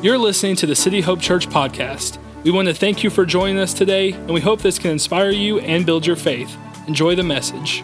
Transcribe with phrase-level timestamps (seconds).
[0.00, 2.18] You're listening to the City Hope Church podcast.
[2.44, 5.30] We want to thank you for joining us today, and we hope this can inspire
[5.30, 6.56] you and build your faith.
[6.86, 7.82] Enjoy the message.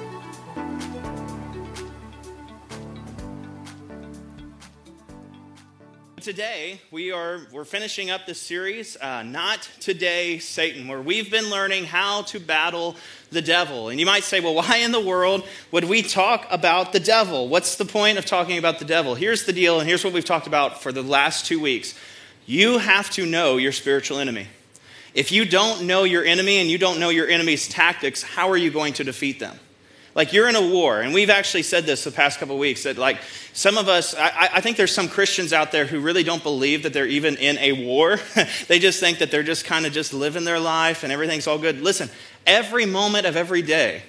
[6.35, 11.49] Today we are we're finishing up this series, uh, not today, Satan, where we've been
[11.49, 12.97] learning how to battle
[13.31, 13.89] the devil.
[13.89, 17.47] And you might say, well, why in the world would we talk about the devil?
[17.47, 19.15] What's the point of talking about the devil?
[19.15, 21.95] Here's the deal, and here's what we've talked about for the last two weeks.
[22.47, 24.49] You have to know your spiritual enemy.
[25.15, 28.57] If you don't know your enemy and you don't know your enemy's tactics, how are
[28.57, 29.57] you going to defeat them?
[30.15, 32.97] Like you're in a war, and we've actually said this the past couple weeks that
[32.97, 33.19] like
[33.53, 36.85] some of us, I, I, think there's some Christians out there who really don't believe
[36.85, 38.21] that they're even in a war.
[38.69, 41.59] they just think that they're just kind of just living their life and everything's all
[41.59, 41.81] good.
[41.81, 42.09] Listen,
[42.47, 44.03] every moment of every day,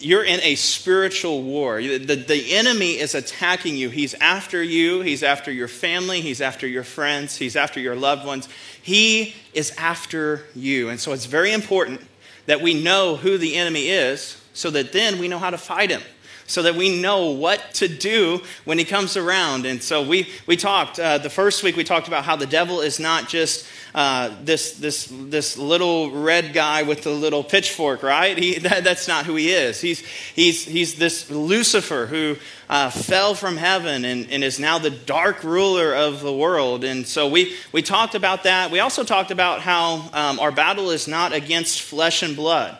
[0.00, 1.80] you're in a spiritual war.
[1.80, 3.90] The, the, the, enemy is attacking you.
[3.90, 5.00] He's after you.
[5.02, 6.20] He's after your family.
[6.20, 7.36] He's after your friends.
[7.36, 8.48] He's after your loved ones.
[8.82, 10.88] He is after you.
[10.88, 12.00] And so it's very important
[12.46, 15.90] that we know who the enemy is so that then we know how to fight
[15.90, 16.02] him
[16.48, 19.66] so that we know what to do when he comes around.
[19.66, 22.80] And so we, we talked, uh, the first week we talked about how the devil
[22.80, 28.36] is not just uh, this, this, this little red guy with the little pitchfork, right?
[28.36, 29.80] He, that, that's not who he is.
[29.82, 30.00] He's,
[30.34, 32.36] he's, he's this Lucifer who
[32.70, 36.82] uh, fell from heaven and, and is now the dark ruler of the world.
[36.82, 38.70] And so we, we talked about that.
[38.70, 42.78] We also talked about how um, our battle is not against flesh and blood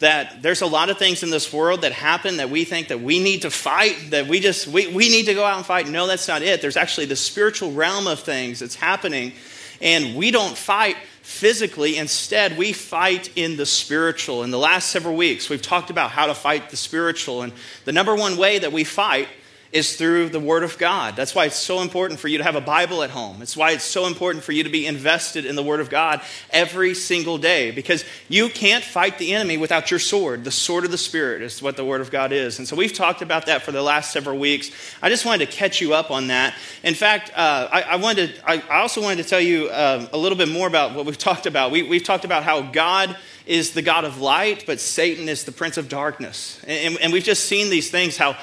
[0.00, 3.00] that there's a lot of things in this world that happen that we think that
[3.00, 5.88] we need to fight, that we just, we, we need to go out and fight.
[5.88, 6.60] No, that's not it.
[6.60, 9.32] There's actually the spiritual realm of things that's happening,
[9.80, 11.96] and we don't fight physically.
[11.96, 14.42] Instead, we fight in the spiritual.
[14.42, 17.52] In the last several weeks, we've talked about how to fight the spiritual, and
[17.84, 19.28] the number one way that we fight
[19.74, 21.16] is through the Word of God.
[21.16, 23.42] That's why it's so important for you to have a Bible at home.
[23.42, 26.22] It's why it's so important for you to be invested in the Word of God
[26.50, 30.44] every single day because you can't fight the enemy without your sword.
[30.44, 32.60] The sword of the Spirit is what the Word of God is.
[32.60, 34.70] And so we've talked about that for the last several weeks.
[35.02, 36.54] I just wanted to catch you up on that.
[36.84, 40.06] In fact, uh, I, I, wanted to, I, I, also wanted to tell you uh,
[40.12, 41.72] a little bit more about what we've talked about.
[41.72, 43.16] We, we've talked about how God
[43.46, 46.62] is the God of light, but Satan is the prince of darkness.
[46.66, 48.36] And, and we've just seen these things how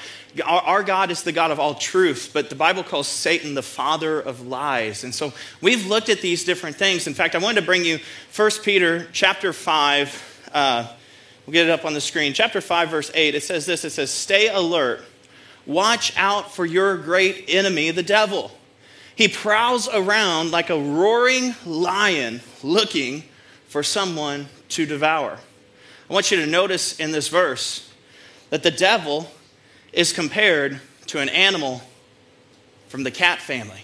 [0.46, 4.20] our God is the God of all truth, but the Bible calls Satan the father
[4.20, 5.04] of lies.
[5.04, 7.08] And so we've looked at these different things.
[7.08, 8.00] In fact, I wanted to bring you
[8.36, 10.50] 1 Peter chapter 5.
[10.54, 10.88] Uh,
[11.46, 12.34] we'll get it up on the screen.
[12.34, 13.36] Chapter 5, verse 8.
[13.36, 15.04] It says this It says, Stay alert.
[15.66, 18.52] Watch out for your great enemy, the devil.
[19.16, 23.24] He prowls around like a roaring lion looking
[23.68, 25.38] for someone to devour.
[26.10, 27.90] I want you to notice in this verse
[28.50, 29.30] that the devil
[29.94, 31.82] is compared to an animal
[32.88, 33.84] from the cat family.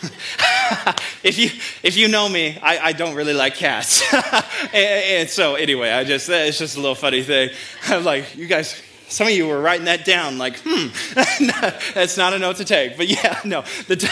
[1.22, 1.50] if you
[1.82, 6.04] if you know me, I, I don't really like cats, and, and, so anyway, I
[6.04, 7.50] just it's just a little funny thing.
[7.86, 10.88] I'm like, you guys, some of you were writing that down, like, hmm,
[11.94, 12.96] that's not a note to take.
[12.96, 13.62] But yeah, no.
[13.88, 14.10] The,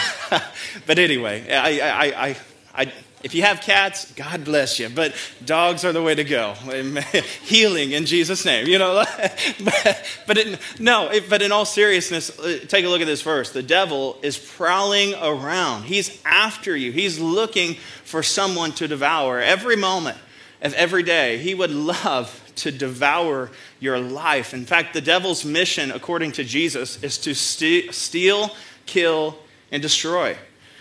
[0.85, 2.37] but anyway, I I I
[2.75, 5.13] I if you have cats, God bless you, but
[5.43, 6.53] dogs are the way to go.
[7.43, 9.03] Healing in Jesus' name, you know.
[10.25, 13.51] but, it, no, but in all seriousness, uh, take a look at this verse.
[13.51, 15.83] The devil is prowling around.
[15.83, 16.91] He's after you.
[16.91, 17.75] He's looking
[18.05, 20.17] for someone to devour every moment
[20.61, 21.37] of every day.
[21.39, 24.53] He would love to devour your life.
[24.53, 29.37] In fact, the devil's mission, according to Jesus, is to st- steal, kill,
[29.71, 30.37] and destroy.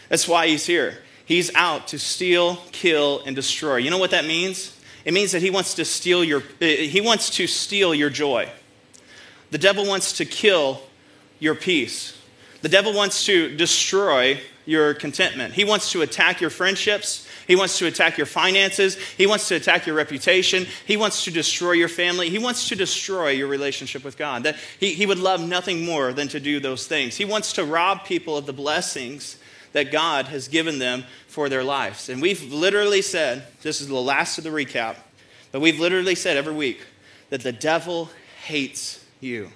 [0.09, 0.99] That's why he's here.
[1.29, 3.77] He's out to steal, kill, and destroy.
[3.77, 4.75] You know what that means?
[5.05, 8.49] It means that he wants to steal your, he wants to steal your joy.
[9.51, 10.81] The devil wants to kill
[11.39, 12.17] your peace.
[12.63, 15.53] The devil wants to destroy your contentment.
[15.53, 17.29] He wants to attack your friendships.
[17.47, 18.97] He wants to attack your finances.
[18.97, 20.67] He wants to attack your reputation.
[20.87, 22.31] He wants to destroy your family.
[22.31, 24.45] He wants to destroy your relationship with God.
[24.45, 27.17] That he, he would love nothing more than to do those things.
[27.17, 29.38] He wants to rob people of the blessings
[29.79, 32.09] that God has given them for their lives.
[32.09, 34.97] And we've literally said, this is the last of the recap,
[35.53, 36.81] but we've literally said every week
[37.31, 38.11] that the devil
[38.45, 39.53] hates you.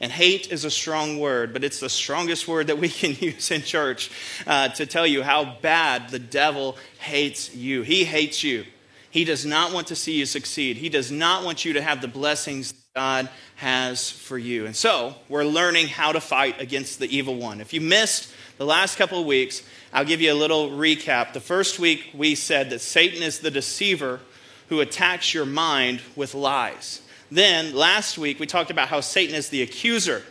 [0.00, 3.50] And hate is a strong word, but it's the strongest word that we can use
[3.50, 4.10] in church
[4.46, 7.82] uh, to tell you how bad the devil hates you.
[7.82, 8.64] He hates you.
[9.10, 10.78] He does not want to see you succeed.
[10.78, 14.64] He does not want you to have the blessings God has for you.
[14.64, 17.60] And so, we're learning how to fight against the evil one.
[17.60, 19.62] If you missed the last couple of weeks,
[19.92, 21.32] I'll give you a little recap.
[21.32, 24.20] The first week, we said that Satan is the deceiver
[24.68, 27.00] who attacks your mind with lies.
[27.30, 30.22] Then, last week, we talked about how Satan is the accuser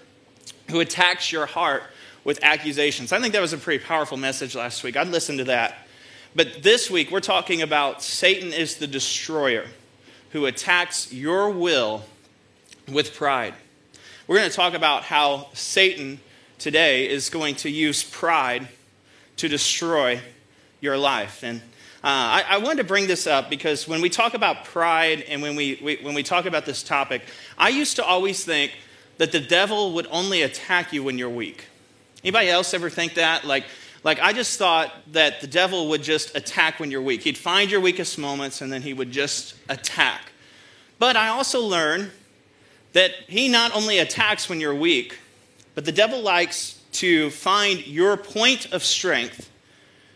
[0.69, 1.83] who attacks your heart
[2.24, 3.13] with accusations.
[3.13, 4.97] I think that was a pretty powerful message last week.
[4.97, 5.88] I'd listen to that.
[6.35, 9.65] But this week, we're talking about Satan is the destroyer
[10.31, 12.03] who attacks your will
[12.91, 13.53] with pride.
[14.27, 16.19] We're going to talk about how Satan
[16.59, 18.68] today is going to use pride
[19.38, 20.19] to destroy
[20.81, 21.44] your life.
[21.44, 21.62] And
[22.04, 25.42] uh, I, I, wanted to bring this up because when we talk about pride and
[25.42, 27.24] when we, we, when we talk about this topic,
[27.57, 28.71] I used to always think
[29.18, 31.65] that the devil would only attack you when you're weak.
[32.24, 33.45] Anybody else ever think that?
[33.45, 33.65] Like,
[34.03, 37.24] like I just thought that the devil would just attack when you're weak.
[37.24, 40.31] He'd find your weakest moments and then he would just attack.
[41.00, 42.12] But I also learned
[42.94, 45.19] that he not only attacks when you're weak,
[45.77, 49.51] but the devil likes to find your point of strength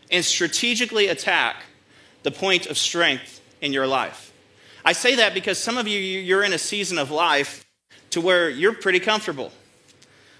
[0.09, 1.57] and strategically attack
[2.23, 4.33] the point of strength in your life.
[4.83, 7.63] I say that because some of you, you're in a season of life
[8.09, 9.51] to where you're pretty comfortable.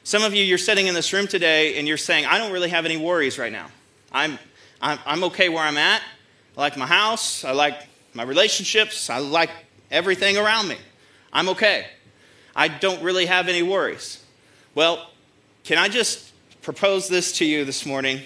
[0.01, 2.69] Some of you, you're sitting in this room today and you're saying, I don't really
[2.69, 3.67] have any worries right now.
[4.11, 4.39] I'm,
[4.81, 6.01] I'm, I'm okay where I'm at.
[6.57, 7.43] I like my house.
[7.45, 7.75] I like
[8.15, 9.07] my relationships.
[9.07, 9.51] I like
[9.91, 10.77] everything around me.
[11.31, 11.85] I'm okay.
[12.55, 14.17] I don't really have any worries.
[14.73, 15.09] Well,
[15.63, 16.31] can I just
[16.61, 18.21] propose this to you this morning?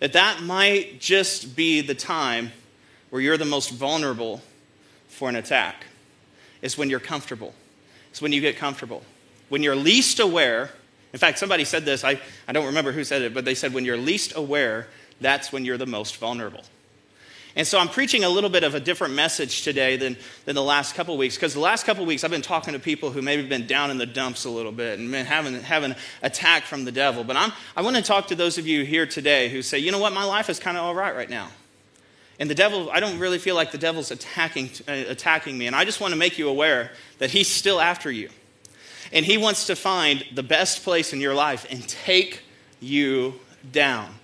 [0.00, 2.52] That that might just be the time
[3.10, 4.42] where you're the most vulnerable
[5.08, 5.86] for an attack,
[6.62, 7.54] is when you're comfortable.
[8.10, 9.02] It's when you get comfortable.
[9.48, 10.70] When you're least aware,
[11.12, 13.72] in fact, somebody said this, I, I don't remember who said it, but they said
[13.72, 14.88] when you're least aware,
[15.20, 16.62] that's when you're the most vulnerable.
[17.56, 20.62] And so I'm preaching a little bit of a different message today than, than the
[20.62, 23.46] last couple weeks, because the last couple weeks I've been talking to people who maybe
[23.46, 26.92] been down in the dumps a little bit and been having, having attack from the
[26.92, 27.24] devil.
[27.24, 29.90] But I'm, I want to talk to those of you here today who say, you
[29.90, 31.48] know what, my life is kind of all right right now.
[32.38, 35.66] And the devil, I don't really feel like the devil's attacking, uh, attacking me.
[35.66, 38.30] And I just want to make you aware that he's still after you.
[39.12, 42.42] And he wants to find the best place in your life and take
[42.78, 43.34] you
[43.72, 44.14] down.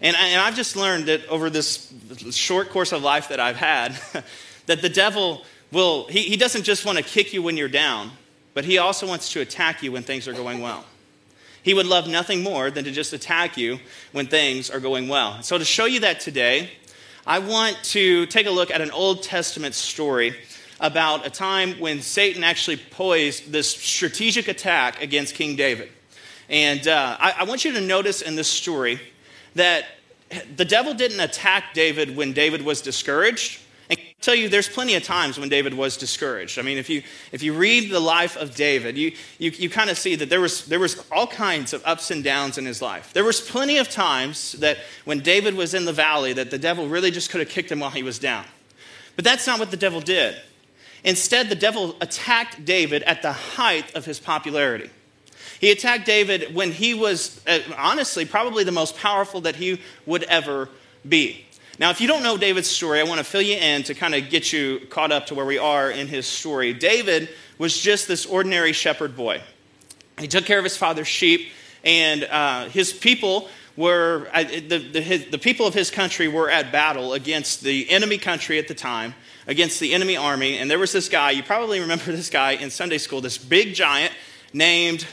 [0.00, 1.92] And, I, and I've just learned that over this
[2.30, 3.98] short course of life that I've had,
[4.66, 5.42] that the devil
[5.72, 8.10] will, he, he doesn't just want to kick you when you're down,
[8.54, 10.84] but he also wants to attack you when things are going well.
[11.62, 13.78] He would love nothing more than to just attack you
[14.12, 15.42] when things are going well.
[15.42, 16.70] So, to show you that today,
[17.26, 20.34] I want to take a look at an Old Testament story
[20.80, 25.90] about a time when Satan actually poised this strategic attack against King David.
[26.48, 28.98] And uh, I, I want you to notice in this story
[29.54, 29.84] that
[30.56, 33.60] the devil didn't attack David when David was discouraged.
[33.90, 36.60] And I tell you there's plenty of times when david was discouraged.
[36.60, 37.02] I mean if you
[37.32, 40.40] if you read the life of david you you, you kind of see that there
[40.40, 43.12] was there was all kinds of ups and downs in his life.
[43.12, 46.88] There was plenty of times that when david was in the valley that the devil
[46.88, 48.44] really just could have kicked him while he was down.
[49.16, 50.36] But that's not what the devil did.
[51.02, 54.90] Instead the devil attacked david at the height of his popularity
[55.60, 60.24] he attacked david when he was uh, honestly probably the most powerful that he would
[60.24, 60.68] ever
[61.08, 61.46] be
[61.80, 64.14] now, if you don't know David's story, I want to fill you in to kind
[64.14, 66.74] of get you caught up to where we are in his story.
[66.74, 69.40] David was just this ordinary shepherd boy.
[70.18, 71.48] He took care of his father's sheep,
[71.82, 73.48] and uh, his people
[73.78, 77.88] were, uh, the, the, his, the people of his country were at battle against the
[77.88, 79.14] enemy country at the time,
[79.46, 80.58] against the enemy army.
[80.58, 83.72] And there was this guy, you probably remember this guy in Sunday school, this big
[83.72, 84.12] giant
[84.52, 85.06] named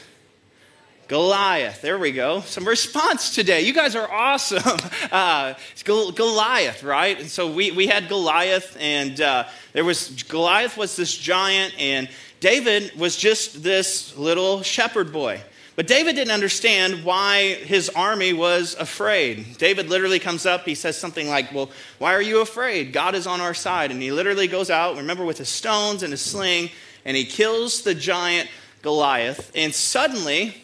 [1.07, 1.81] Goliath.
[1.81, 2.41] There we go.
[2.41, 3.61] Some response today.
[3.61, 4.79] You guys are awesome.
[5.09, 5.53] Uh,
[5.85, 7.17] Goliath, right?
[7.19, 12.09] And so we, we had Goliath, and uh, there was Goliath was this giant, and
[12.41, 15.41] David was just this little shepherd boy.
[15.77, 19.57] But David didn't understand why his army was afraid.
[19.57, 22.91] David literally comes up, he says something like, Well, why are you afraid?
[22.91, 23.91] God is on our side.
[23.91, 26.69] And he literally goes out, remember, with his stones and his sling,
[27.05, 28.49] and he kills the giant
[28.81, 29.51] Goliath.
[29.55, 30.63] And suddenly,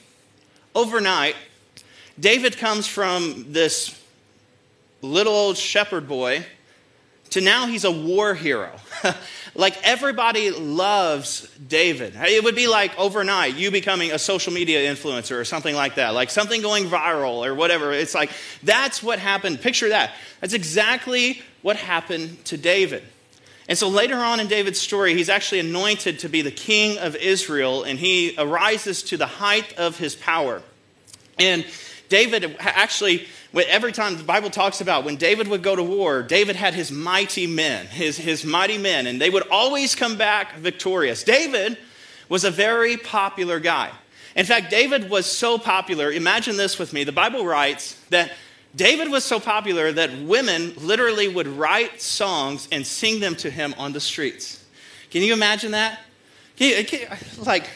[0.76, 1.36] overnight,
[2.20, 4.00] David comes from this
[5.02, 6.46] little old shepherd boy
[7.32, 8.72] to now he's a war hero.
[9.56, 12.14] like everybody loves David.
[12.16, 16.14] It would be like overnight you becoming a social media influencer or something like that,
[16.14, 17.92] like something going viral or whatever.
[17.92, 18.30] It's like
[18.62, 19.62] that's what happened.
[19.62, 20.12] Picture that.
[20.42, 23.04] That's exactly what happened to David.
[23.68, 27.16] And so later on in David's story, he's actually anointed to be the king of
[27.16, 30.62] Israel, and he arises to the height of his power.
[31.40, 31.66] And
[32.10, 36.56] David actually, every time the Bible talks about when David would go to war, David
[36.56, 41.24] had his mighty men, his, his mighty men, and they would always come back victorious.
[41.24, 41.78] David
[42.30, 43.92] was a very popular guy.
[44.36, 46.12] In fact, David was so popular.
[46.12, 47.04] Imagine this with me.
[47.04, 48.32] The Bible writes that
[48.76, 53.76] David was so popular that women literally would write songs and sing them to him
[53.78, 54.64] on the streets.
[55.12, 56.00] Can you imagine that?
[56.56, 57.70] Can you, can, like,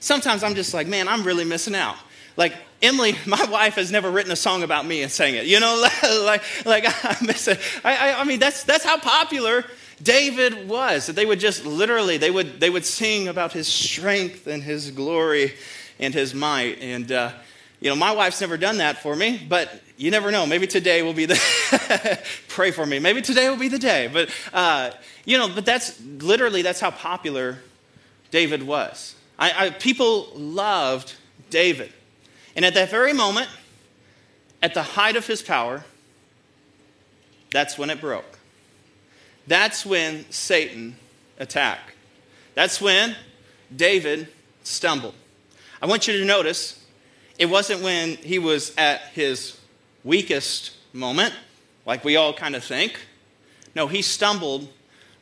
[0.00, 1.96] sometimes I'm just like, man, I'm really missing out.
[2.36, 5.46] Like, Emily, my wife, has never written a song about me and sang it.
[5.46, 5.80] You know,
[6.24, 7.60] like, like I miss it.
[7.84, 9.64] I, I, I mean, that's, that's how popular
[10.02, 11.06] David was.
[11.06, 14.90] That they would just literally, they would, they would sing about his strength and his
[14.90, 15.54] glory
[16.00, 16.80] and his might.
[16.80, 17.32] And, uh,
[17.86, 20.44] you know, my wife's never done that for me, but you never know.
[20.44, 22.98] Maybe today will be the, pray for me.
[22.98, 24.10] Maybe today will be the day.
[24.12, 24.90] But, uh,
[25.24, 27.60] you know, but that's literally, that's how popular
[28.32, 29.14] David was.
[29.38, 31.14] I, I, people loved
[31.48, 31.92] David.
[32.56, 33.48] And at that very moment,
[34.60, 35.84] at the height of his power,
[37.52, 38.40] that's when it broke.
[39.46, 40.96] That's when Satan
[41.38, 41.92] attacked.
[42.56, 43.14] That's when
[43.76, 44.26] David
[44.64, 45.14] stumbled.
[45.80, 46.82] I want you to notice
[47.38, 49.58] it wasn't when he was at his
[50.04, 51.34] weakest moment,
[51.84, 52.98] like we all kind of think.
[53.74, 54.68] No, he stumbled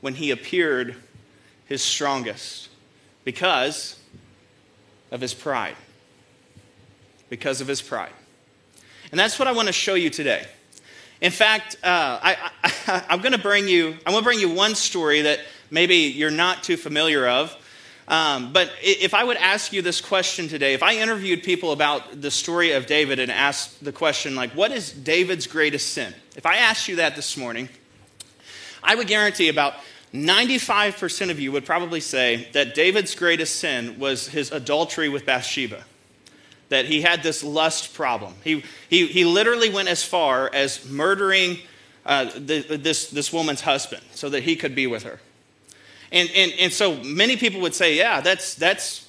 [0.00, 0.96] when he appeared
[1.66, 2.68] his strongest
[3.24, 3.98] because
[5.10, 5.76] of his pride.
[7.28, 8.12] Because of his pride.
[9.10, 10.46] And that's what I want to show you today.
[11.20, 13.96] In fact, uh, I, am going to bring you.
[14.04, 15.40] I'm going to bring you one story that
[15.70, 17.56] maybe you're not too familiar of.
[18.06, 22.20] Um, but if I would ask you this question today, if I interviewed people about
[22.20, 26.14] the story of David and asked the question, like, what is David's greatest sin?
[26.36, 27.68] If I asked you that this morning,
[28.82, 29.74] I would guarantee about
[30.12, 35.84] 95% of you would probably say that David's greatest sin was his adultery with Bathsheba.
[36.68, 38.34] That he had this lust problem.
[38.42, 41.58] He, he, he literally went as far as murdering
[42.04, 45.20] uh, the, this, this woman's husband so that he could be with her.
[46.14, 49.08] And, and, and so many people would say, yeah, that's, that's,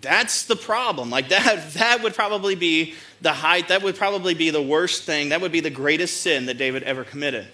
[0.00, 1.10] that's the problem.
[1.10, 5.28] Like that, that would probably be the height, that would probably be the worst thing,
[5.28, 7.46] that would be the greatest sin that David ever committed.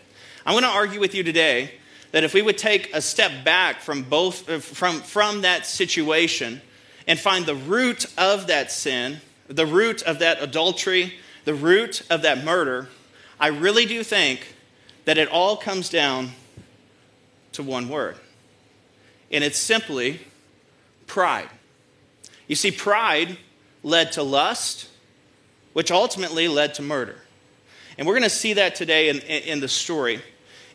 [0.47, 1.73] I'm going to argue with you today
[2.12, 6.62] that if we would take a step back from both uh, from, from that situation
[7.09, 11.14] and find the root of that sin, the root of that adultery,
[11.45, 12.88] the root of that murder,
[13.40, 14.55] I really do think
[15.05, 16.31] that it all comes down
[17.52, 18.16] to one word
[19.30, 20.21] and it's simply
[21.06, 21.49] pride.
[22.47, 23.38] You see, pride
[23.83, 24.88] led to lust,
[25.73, 27.16] which ultimately led to murder.
[27.99, 30.21] And we're going to see that today in, in, the story.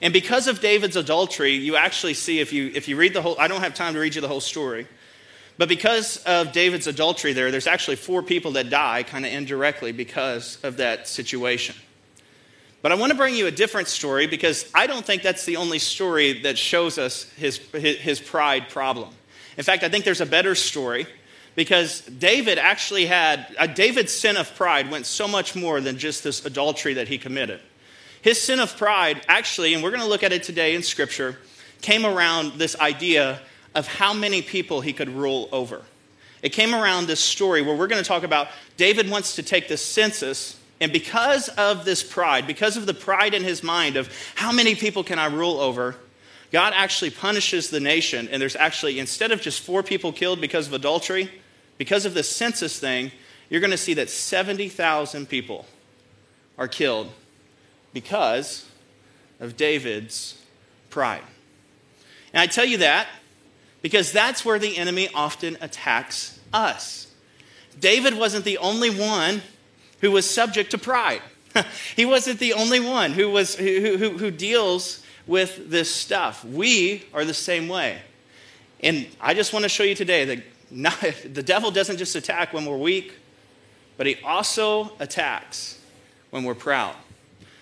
[0.01, 3.35] And because of David's adultery, you actually see, if you, if you read the whole,
[3.39, 4.87] I don't have time to read you the whole story,
[5.57, 9.91] but because of David's adultery there, there's actually four people that die kind of indirectly
[9.91, 11.75] because of that situation.
[12.81, 15.57] But I want to bring you a different story because I don't think that's the
[15.57, 19.09] only story that shows us his, his, pride problem.
[19.57, 21.05] In fact, I think there's a better story
[21.55, 26.23] because David actually had, uh, David's sin of pride went so much more than just
[26.23, 27.59] this adultery that he committed.
[28.21, 31.37] His sin of pride actually, and we're going to look at it today in Scripture,
[31.81, 33.41] came around this idea
[33.75, 35.83] of how many people he could rule over.
[36.41, 38.47] It came around this story where we're going to talk about
[38.77, 43.35] David wants to take the census and because of this pride, because of the pride
[43.35, 45.95] in his mind of how many people can I rule over,
[46.51, 48.27] God actually punishes the nation.
[48.29, 51.29] And there's actually, instead of just four people killed because of adultery,
[51.77, 53.11] because of the census thing,
[53.47, 55.67] you're going to see that 70,000 people
[56.57, 57.11] are killed
[57.93, 58.67] because
[59.39, 60.41] of David's
[60.89, 61.23] pride.
[62.33, 63.07] And I tell you that
[63.83, 67.07] because that's where the enemy often attacks us.
[67.79, 69.43] David wasn't the only one
[70.01, 71.21] who was subject to pride.
[71.95, 76.43] he wasn't the only one who, was, who, who, who deals with this stuff.
[76.43, 77.99] We are the same way.
[78.81, 80.99] And I just want to show you today that not,
[81.33, 83.13] the devil doesn't just attack when we're weak,
[83.97, 85.79] but he also attacks
[86.31, 86.95] when we're proud.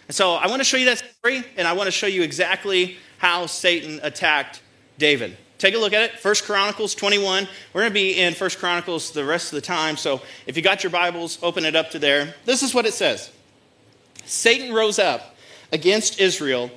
[0.07, 2.23] And so I want to show you that story, and I want to show you
[2.23, 4.61] exactly how Satan attacked
[4.97, 5.37] David.
[5.59, 6.19] Take a look at it.
[6.19, 7.45] First Chronicles 21.
[7.73, 9.97] We're going to be in First Chronicles the rest of the time.
[9.97, 12.33] So if you got your Bibles, open it up to there.
[12.45, 13.29] This is what it says
[14.25, 15.35] Satan rose up
[15.73, 16.71] against Israel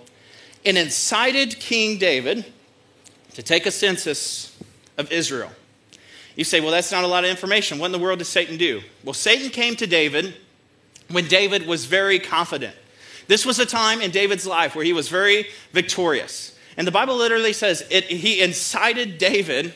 [0.67, 2.45] and incited King David
[3.35, 4.57] to take a census
[4.99, 5.51] of Israel.
[6.35, 7.79] You say, well, that's not a lot of information.
[7.79, 8.81] What in the world does Satan do?
[9.05, 10.35] Well, Satan came to David
[11.09, 12.75] when David was very confident.
[13.29, 16.52] This was a time in David's life where he was very victorious.
[16.77, 19.75] And the Bible literally says it, he incited David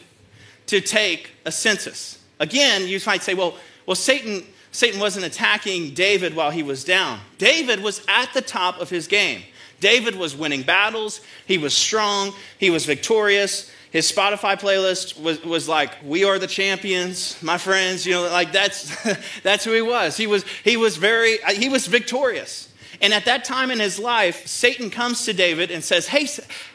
[0.67, 2.23] to take a census.
[2.41, 7.21] Again, you might say, well, well Satan, Satan wasn't attacking David while he was down.
[7.39, 9.43] David was at the top of his game.
[9.81, 11.21] David was winning battles.
[11.47, 12.33] He was strong.
[12.59, 13.71] He was victorious.
[13.91, 18.07] His Spotify playlist was, was like, We are the champions, my friends.
[18.07, 18.95] You know, like that's,
[19.43, 20.17] that's who he was.
[20.17, 22.73] He was, he was very, he was victorious.
[23.01, 26.29] And at that time in his life, Satan comes to David and says, Hey,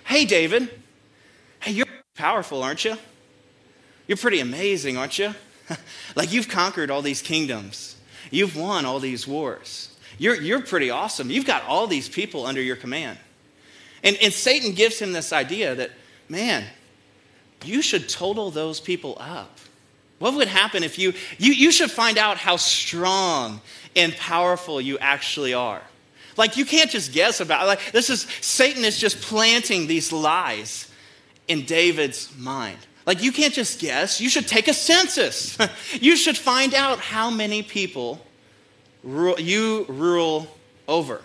[0.06, 0.70] hey David,
[1.62, 2.98] hey, you're powerful, aren't you?
[4.08, 5.34] You're pretty amazing, aren't you?
[6.16, 7.96] like you've conquered all these kingdoms.
[8.30, 9.96] You've won all these wars.
[10.18, 11.30] You're, you're pretty awesome.
[11.30, 13.18] You've got all these people under your command.
[14.04, 15.92] And, and Satan gives him this idea that,
[16.28, 16.66] man,
[17.64, 19.60] you should total those people up.
[20.20, 23.62] What would happen if you, you, you should find out how strong
[23.96, 25.82] and powerful you actually are.
[26.38, 27.68] Like you can't just guess about it.
[27.68, 30.92] Like this is Satan is just planting these lies
[31.48, 32.78] in David's mind.
[33.06, 34.22] Like you can't just guess.
[34.22, 35.58] You should take a census.
[35.94, 38.22] you should find out how many people
[39.04, 40.48] you rule
[40.88, 41.22] over.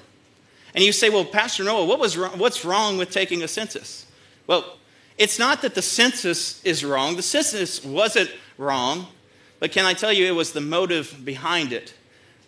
[0.75, 4.06] And you say, "Well, Pastor Noah, what was wrong, what's wrong with taking a census?"
[4.46, 4.76] Well,
[5.18, 7.16] it's not that the census is wrong.
[7.16, 9.06] The census wasn't wrong,
[9.58, 11.94] but can I tell you it was the motive behind it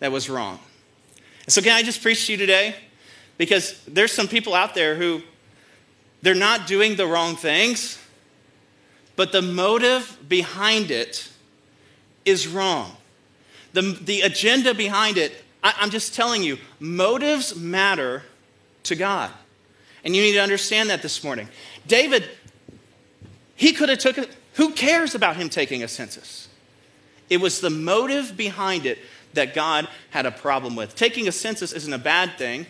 [0.00, 0.61] that was wrong.
[1.49, 2.75] So, can I just preach to you today?
[3.38, 5.23] Because there's some people out there who
[6.21, 7.99] they're not doing the wrong things,
[9.17, 11.31] but the motive behind it
[12.25, 12.97] is wrong.
[13.73, 18.25] The, the agenda behind it, I, I'm just telling you, motives matter
[18.85, 19.31] to God.
[20.05, 21.49] And you need to understand that this morning.
[21.87, 22.28] David,
[23.57, 24.31] he could have took it.
[24.55, 26.49] Who cares about him taking a census?
[27.31, 28.99] It was the motive behind it
[29.35, 30.95] that God had a problem with.
[30.95, 32.67] Taking a census isn't a bad thing.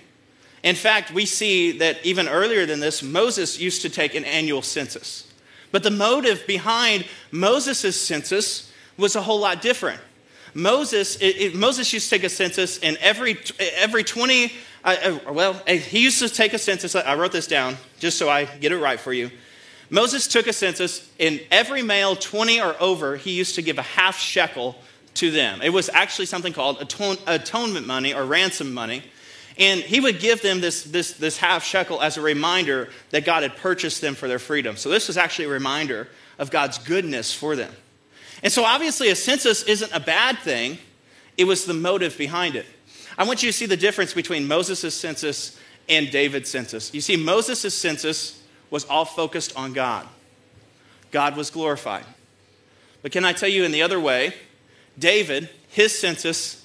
[0.63, 4.63] In fact, we see that even earlier than this, Moses used to take an annual
[4.63, 5.33] census.
[5.71, 10.01] But the motive behind Moses' census was a whole lot different.
[10.55, 13.39] Moses, it, it, Moses used to take a census, and every,
[13.77, 14.53] every 20,
[14.85, 14.97] uh,
[15.29, 16.97] uh, well, uh, he used to take a census.
[16.97, 19.31] I wrote this down just so I get it right for you.
[19.91, 23.83] Moses took a census, and every male 20 or over, he used to give a
[23.83, 24.77] half shekel
[25.19, 25.61] to them.
[25.63, 29.03] It was actually something called atone, atonement money or ransom money.
[29.59, 33.43] And he would give them this, this, this half shekel as a reminder that God
[33.43, 34.77] had purchased them for their freedom.
[34.77, 36.09] So this was actually a reminder
[36.39, 37.73] of God's goodness for them.
[38.43, 40.79] And so obviously, a census isn't a bad thing,
[41.37, 42.67] it was the motive behind it.
[43.17, 45.59] I want you to see the difference between Moses' census
[45.89, 46.95] and David's census.
[46.95, 50.07] You see, Moses' census was all focused on God,
[51.11, 52.05] God was glorified.
[53.03, 54.35] But can I tell you in the other way,
[54.99, 56.65] David, his census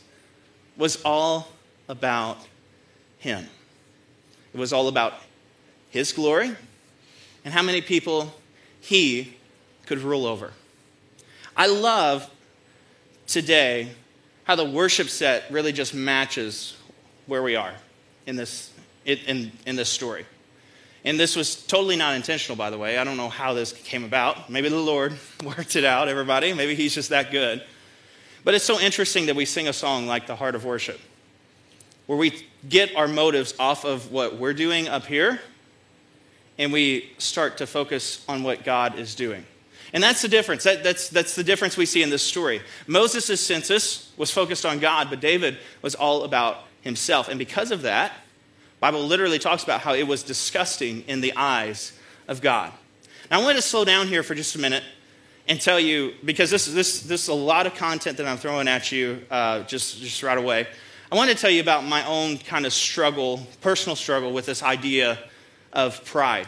[0.78, 1.50] was all
[1.88, 2.38] about
[3.20, 3.48] him.
[4.54, 5.14] It was all about
[5.90, 6.56] his glory
[7.46, 8.34] and how many people
[8.82, 9.38] he
[9.86, 10.52] could rule over.
[11.56, 12.30] I love
[13.28, 13.92] today
[14.44, 16.76] how the worship set really just matches
[17.28, 17.74] where we are
[18.26, 18.72] in this,
[19.06, 20.26] in, in this story.
[21.06, 22.98] And this was totally not intentional, by the way.
[22.98, 24.50] I don't know how this came about.
[24.50, 26.54] Maybe the Lord worked it out, everybody.
[26.54, 27.64] Maybe He's just that good.
[28.44, 31.00] But it's so interesting that we sing a song like The Heart of Worship,
[32.08, 35.40] where we get our motives off of what we're doing up here
[36.58, 39.46] and we start to focus on what God is doing.
[39.94, 40.64] And that's the difference.
[40.64, 42.62] That, that's, that's the difference we see in this story.
[42.88, 47.30] Moses' census was focused on God, but David was all about himself.
[47.30, 48.12] And because of that,
[48.80, 51.94] Bible literally talks about how it was disgusting in the eyes
[52.28, 52.72] of God.
[53.32, 54.84] Now, I want to slow down here for just a minute
[55.48, 58.68] and tell you, because this, this, this is a lot of content that I'm throwing
[58.68, 60.68] at you uh, just, just right away.
[61.12, 64.64] I want to tell you about my own kind of struggle, personal struggle with this
[64.64, 65.20] idea
[65.72, 66.48] of pride.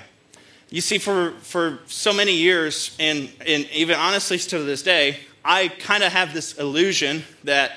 [0.70, 5.68] You see, for, for so many years, and, and even honestly to this day, I
[5.68, 7.74] kind of have this illusion that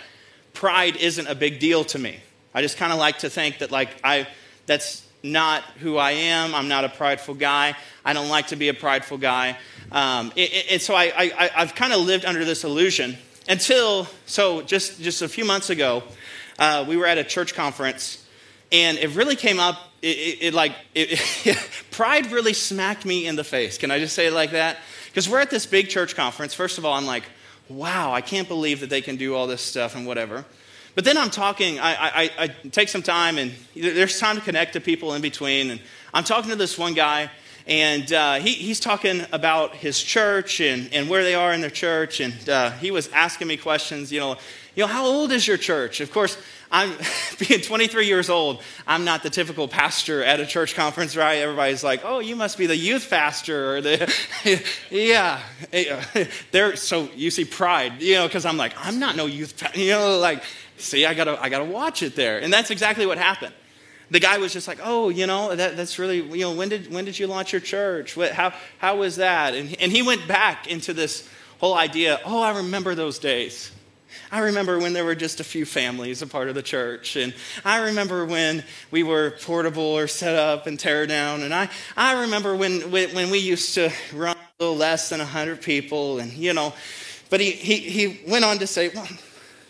[0.55, 2.19] pride isn't a big deal to me.
[2.55, 4.27] I just kind of like to think that, like, I,
[4.67, 6.55] that's not who I am.
[6.55, 7.77] I'm not a prideful guy.
[8.05, 9.59] I don't like to be a prideful guy.
[9.91, 13.17] Um, and so I, I, I've kind of lived under this illusion
[13.49, 16.03] until, so just, just a few months ago,
[16.59, 18.25] uh, we were at a church conference
[18.71, 20.73] and it really came up it, it, it like
[21.91, 23.79] pride really smacked me in the face.
[23.79, 24.79] Can i just say it like that?
[25.07, 26.55] Because we're at this big church conference.
[26.55, 27.25] First of all i'm like
[27.69, 30.45] wow i can't believe that they can do all this stuff and whatever.
[30.95, 34.75] But then i'm talking i, I, I take some time and there's time to connect
[34.75, 35.81] to people in between and
[36.13, 37.31] i'm talking to this one guy
[37.69, 41.69] and uh, he, he's talking about his church and, and where they are in their
[41.69, 42.19] church.
[42.21, 44.39] And uh, he was asking me questions, you know,
[44.75, 46.01] you know, how old is your church?
[46.01, 46.39] Of course,
[46.71, 46.97] I'm
[47.39, 48.63] being 23 years old.
[48.87, 51.37] I'm not the typical pastor at a church conference, right?
[51.37, 54.15] Everybody's like, "Oh, you must be the youth pastor," or the
[54.91, 55.41] yeah.
[56.53, 59.81] There, so you see pride, you know, because I'm like, I'm not no youth, pastor.
[59.81, 60.43] you know, like,
[60.77, 63.55] see, I gotta, I gotta watch it there, and that's exactly what happened
[64.11, 66.93] the guy was just like, oh, you know, that, that's really, you know, when did,
[66.93, 68.17] when did you launch your church?
[68.17, 69.55] What, how, how was that?
[69.55, 73.73] And, and he went back into this whole idea, oh, I remember those days.
[74.31, 77.17] I remember when there were just a few families a part of the church.
[77.17, 81.43] And I remember when we were portable or set up and tear down.
[81.43, 85.61] And I, I remember when, when we used to run a little less than 100
[85.61, 86.19] people.
[86.19, 86.73] And, you know,
[87.31, 89.09] but he, he, he went on to say, well,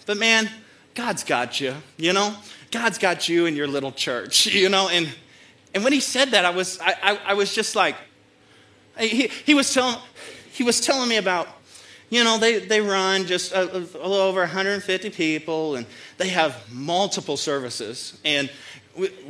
[0.07, 0.49] but man,
[0.95, 2.35] God's got you, you know?
[2.71, 4.89] God's got you in your little church, you know?
[4.89, 5.09] And,
[5.75, 7.97] and when he said that, I was, I, I, I was just like,
[8.99, 9.97] he, he, was telling,
[10.53, 11.49] he was telling me about,
[12.11, 16.73] you know, they, they run just a, a little over 150 people and they have
[16.73, 18.19] multiple services.
[18.25, 18.51] And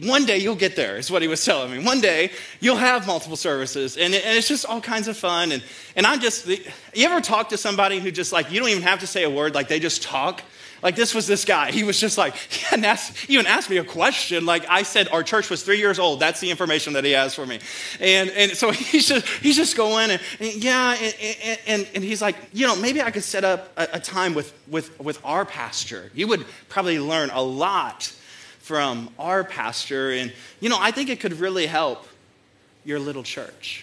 [0.03, 1.85] one day you'll get there, is what he was telling me.
[1.85, 5.53] One day you'll have multiple services, and, and, it's just all kinds of fun.
[5.53, 5.63] And,
[5.97, 6.65] and I'm just, you
[6.99, 9.55] ever talk to somebody who just like, you don't even have to say a word,
[9.55, 10.43] like they just talk?
[10.83, 11.73] Like this was this guy.
[11.73, 14.47] He was just like, he even asked, even asked me a question.
[14.47, 16.21] Like I said, our church was three years old.
[16.21, 17.59] That's the information that he has for me.
[18.01, 22.23] And, and so he's just, he's just going and, and yeah, and, and, and, he's
[22.23, 25.45] like, you know, maybe I could set up a, a time with, with, with our
[25.45, 26.11] pastor.
[26.15, 28.13] You would probably learn a lot
[28.69, 30.11] from our pastor.
[30.11, 32.07] And, you know, I think it could really help
[32.85, 33.83] your little church.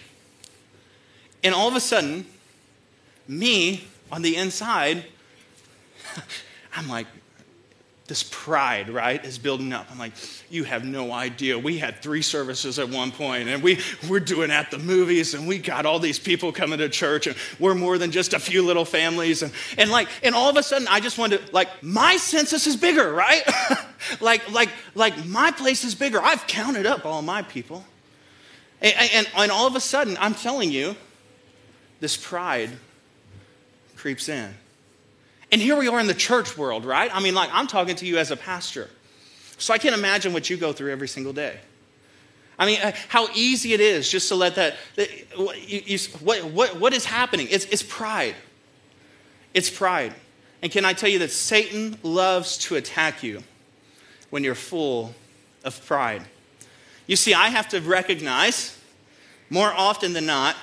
[1.42, 2.24] And all of a sudden,
[3.26, 5.04] me on the inside,
[6.76, 7.08] I'm like,
[8.08, 9.88] this pride, right, is building up.
[9.90, 10.12] I'm like,
[10.48, 11.58] you have no idea.
[11.58, 15.48] We had three services at one point, and we, we're doing at the movies, and
[15.48, 18.64] we got all these people coming to church, and we're more than just a few
[18.64, 19.42] little families.
[19.42, 22.66] And, and like, and all of a sudden, I just wanted to, like, my census
[22.66, 23.42] is bigger, right?
[24.20, 26.20] like, like, like, my place is bigger.
[26.22, 27.84] I've counted up all my people.
[28.80, 30.94] And, and, and all of a sudden, I'm telling you,
[31.98, 32.70] this pride
[33.96, 34.54] creeps in.
[35.52, 37.10] And here we are in the church world, right?
[37.14, 38.90] I mean, like, I'm talking to you as a pastor.
[39.58, 41.58] So I can't imagine what you go through every single day.
[42.58, 44.76] I mean, uh, how easy it is just to let that.
[45.36, 47.48] What, what, what is happening?
[47.50, 48.34] It's, it's pride.
[49.54, 50.14] It's pride.
[50.62, 53.42] And can I tell you that Satan loves to attack you
[54.30, 55.14] when you're full
[55.64, 56.22] of pride?
[57.06, 58.78] You see, I have to recognize
[59.48, 60.56] more often than not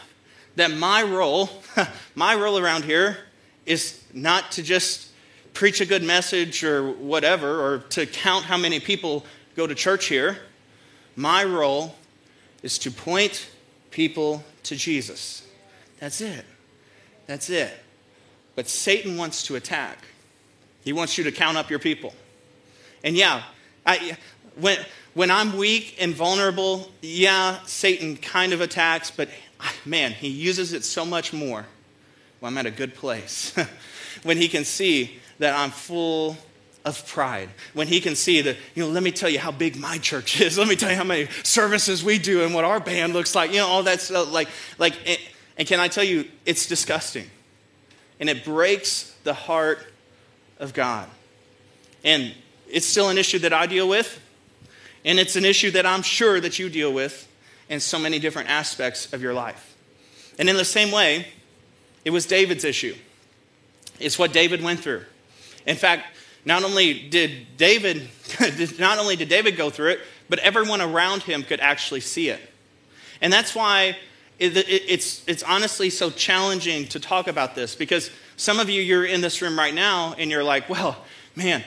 [0.56, 1.50] that my role,
[2.16, 3.18] my role around here
[3.66, 5.10] is not to just
[5.54, 10.06] preach a good message or whatever, or to count how many people go to church
[10.06, 10.38] here.
[11.16, 11.96] My role
[12.64, 13.50] is to point
[13.92, 15.46] people to Jesus.
[16.00, 16.46] That's it.
[17.28, 17.72] That's it.
[18.56, 20.00] But Satan wants to attack.
[20.84, 22.14] He wants you to count up your people.
[23.04, 23.44] And yeah,
[23.86, 24.18] I,
[24.60, 24.80] when,
[25.14, 30.74] when I'm weak and vulnerable, yeah, Satan kind of attacks, but ah, man, he uses
[30.74, 31.66] it so much more
[32.44, 33.56] when I'm at a good place.
[34.24, 36.36] when he can see that I'm full
[36.84, 37.48] of pride.
[37.74, 40.42] When he can see that, you know, let me tell you how big my church
[40.42, 40.58] is.
[40.58, 43.52] Let me tell you how many services we do and what our band looks like.
[43.52, 45.18] You know, all that's like, like, and,
[45.58, 47.30] and can I tell you, it's disgusting.
[48.20, 49.80] And it breaks the heart
[50.60, 51.08] of God.
[52.04, 52.36] And
[52.70, 54.20] it's still an issue that I deal with.
[55.06, 57.26] And it's an issue that I'm sure that you deal with
[57.70, 59.78] in so many different aspects of your life.
[60.38, 61.28] And in the same way,
[62.06, 62.96] it was David's issue.
[64.00, 65.04] It's what David went through.
[65.66, 66.08] In fact,
[66.46, 68.10] not only did David
[68.80, 72.42] not only did David go through it, but everyone around him could actually see it.
[73.22, 73.98] And that's why
[74.40, 79.22] it's, it's honestly so challenging to talk about this because some of you, you're in
[79.22, 80.98] this room right now and you're like, well,
[81.36, 81.64] man,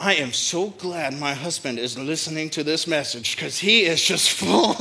[0.00, 4.30] I am so glad my husband is listening to this message because he is just
[4.38, 4.76] full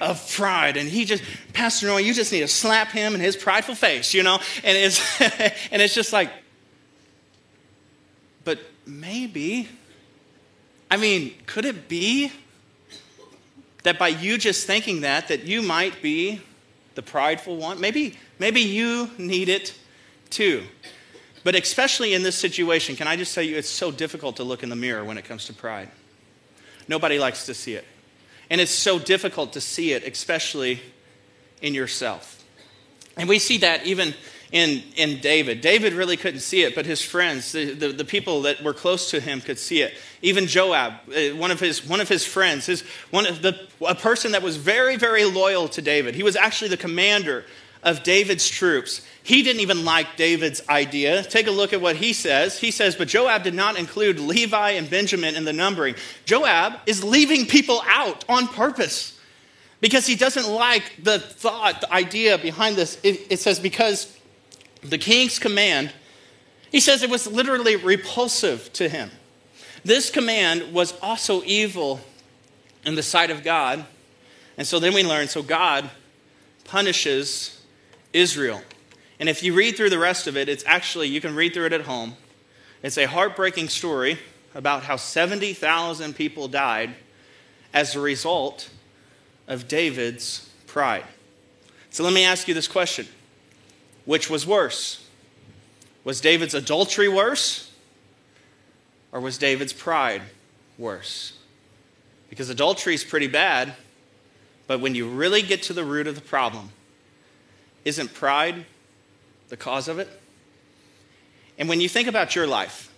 [0.00, 0.78] of pride.
[0.78, 4.14] And he just, Pastor Noah, you just need to slap him in his prideful face,
[4.14, 4.38] you know?
[4.64, 5.20] And it's,
[5.70, 6.30] and it's just like,
[8.44, 9.68] but maybe,
[10.90, 12.32] I mean, could it be
[13.82, 16.40] that by you just thinking that, that you might be
[16.94, 17.78] the prideful one?
[17.78, 19.74] Maybe, maybe you need it
[20.30, 20.62] too.
[21.44, 24.62] But especially in this situation, can I just tell you, it's so difficult to look
[24.62, 25.88] in the mirror when it comes to pride.
[26.88, 27.84] Nobody likes to see it.
[28.50, 30.80] And it's so difficult to see it, especially
[31.60, 32.44] in yourself.
[33.16, 34.14] And we see that even
[34.52, 35.62] in, in David.
[35.62, 39.10] David really couldn't see it, but his friends, the, the, the, people that were close
[39.10, 39.94] to him, could see it.
[40.20, 43.94] Even Joab, uh, one of his, one of his friends, his, one of the, a
[43.94, 46.14] person that was very, very loyal to David.
[46.14, 47.46] He was actually the commander
[47.82, 49.02] of David's troops.
[49.24, 51.22] He didn't even like David's idea.
[51.22, 52.58] Take a look at what he says.
[52.58, 55.94] He says, But Joab did not include Levi and Benjamin in the numbering.
[56.24, 59.18] Joab is leaving people out on purpose
[59.80, 62.98] because he doesn't like the thought, the idea behind this.
[63.02, 64.16] It, it says, Because
[64.82, 65.92] the king's command,
[66.70, 69.10] he says it was literally repulsive to him.
[69.84, 72.00] This command was also evil
[72.84, 73.84] in the sight of God.
[74.56, 75.90] And so then we learn so God
[76.64, 77.61] punishes
[78.12, 78.62] Israel.
[79.18, 81.66] And if you read through the rest of it, it's actually, you can read through
[81.66, 82.16] it at home.
[82.82, 84.18] It's a heartbreaking story
[84.54, 86.94] about how 70,000 people died
[87.72, 88.68] as a result
[89.46, 91.04] of David's pride.
[91.90, 93.06] So let me ask you this question
[94.04, 95.06] Which was worse?
[96.04, 97.70] Was David's adultery worse?
[99.12, 100.22] Or was David's pride
[100.78, 101.34] worse?
[102.30, 103.74] Because adultery is pretty bad,
[104.66, 106.70] but when you really get to the root of the problem,
[107.84, 108.64] isn't pride
[109.48, 110.08] the cause of it?
[111.58, 112.92] And when you think about your life,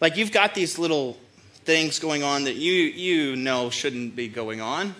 [0.00, 1.16] like you've got these little
[1.64, 4.94] things going on that you, you know shouldn't be going on,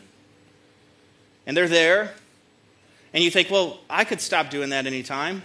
[1.47, 2.15] and they're there,
[3.13, 5.43] and you think, well, I could stop doing that anytime.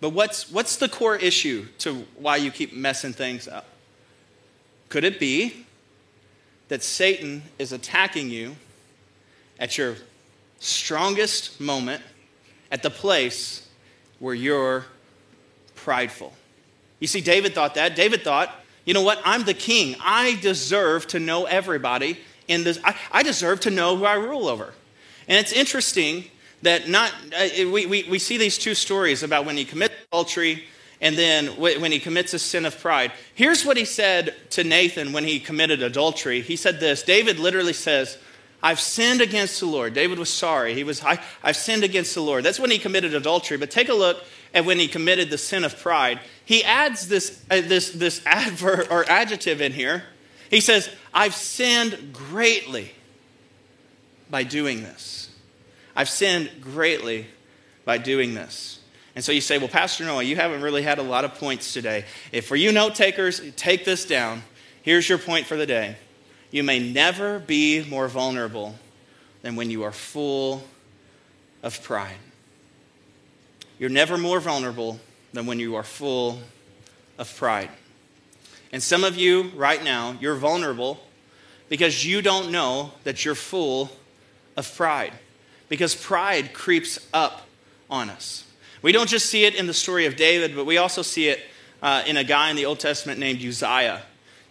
[0.00, 3.66] But what's, what's the core issue to why you keep messing things up?
[4.88, 5.66] Could it be
[6.68, 8.56] that Satan is attacking you
[9.58, 9.96] at your
[10.60, 12.02] strongest moment,
[12.70, 13.68] at the place
[14.18, 14.84] where you're
[15.74, 16.32] prideful?
[17.00, 17.94] You see, David thought that.
[17.96, 18.54] David thought,
[18.84, 19.20] you know what?
[19.24, 19.96] I'm the king.
[20.00, 22.78] I deserve to know everybody in this.
[22.82, 24.72] I, I deserve to know who I rule over.
[25.28, 26.24] And it's interesting
[26.62, 30.64] that not, uh, we, we, we see these two stories about when he commits adultery
[31.00, 33.12] and then when he commits a sin of pride.
[33.34, 36.40] Here's what he said to Nathan when he committed adultery.
[36.40, 38.18] He said this David literally says,
[38.62, 39.94] I've sinned against the Lord.
[39.94, 40.74] David was sorry.
[40.74, 42.44] He was, I, have sinned against the Lord.
[42.44, 43.56] That's when he committed adultery.
[43.56, 46.20] But take a look at when he committed the sin of pride.
[46.44, 50.04] He adds this, uh, this, this adverb or adjective in here.
[50.50, 52.92] He says, I've sinned greatly
[54.30, 55.30] by doing this.
[55.94, 57.26] I've sinned greatly
[57.84, 58.80] by doing this.
[59.14, 61.72] And so you say, Well, Pastor Noah, you haven't really had a lot of points
[61.72, 62.04] today.
[62.32, 64.42] If for you note takers, take this down.
[64.82, 65.96] Here's your point for the day.
[66.50, 68.74] You may never be more vulnerable
[69.42, 70.64] than when you are full
[71.62, 72.16] of pride.
[73.78, 74.98] You're never more vulnerable
[75.32, 76.40] than when you are full
[77.18, 77.70] of pride.
[78.72, 81.00] And some of you right now, you're vulnerable
[81.68, 83.90] because you don't know that you're full
[84.56, 85.12] of pride.
[85.68, 87.46] Because pride creeps up
[87.90, 88.44] on us.
[88.80, 91.40] We don't just see it in the story of David, but we also see it
[91.82, 94.02] uh, in a guy in the Old Testament named Uzziah.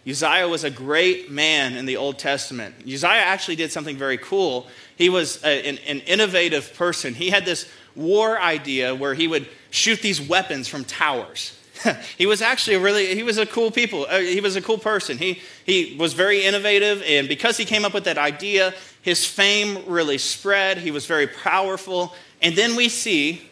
[0.08, 2.74] Uzziah was a great man in the Old Testament.
[2.82, 4.66] Uzziah actually did something very cool.
[4.96, 7.14] He was a, an, an innovative person.
[7.14, 11.58] He had this war idea where he would shoot these weapons from towers.
[12.18, 14.78] he was actually a really he was a cool people uh, he was a cool
[14.78, 19.24] person he he was very innovative and because he came up with that idea his
[19.24, 23.48] fame really spread he was very powerful and then we see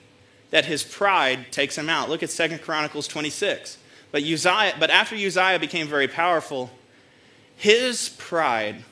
[0.50, 2.08] that his pride takes him out.
[2.08, 3.78] Look at Second Chronicles 26.
[4.12, 6.70] But, Uzziah, but after Uzziah became very powerful,
[7.56, 8.84] his pride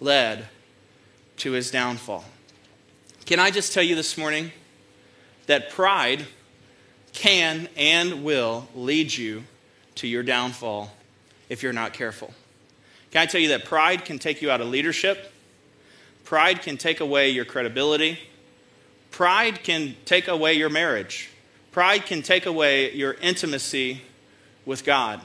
[0.00, 0.48] led
[1.38, 2.24] to his downfall.
[3.24, 4.52] Can I just tell you this morning
[5.46, 6.26] that pride
[7.12, 9.44] can and will lead you
[9.96, 10.92] to your downfall
[11.48, 12.32] if you're not careful?
[13.10, 15.32] Can I tell you that pride can take you out of leadership?
[16.24, 18.18] Pride can take away your credibility.
[19.10, 21.30] Pride can take away your marriage.
[21.72, 24.02] Pride can take away your intimacy
[24.66, 25.22] with God.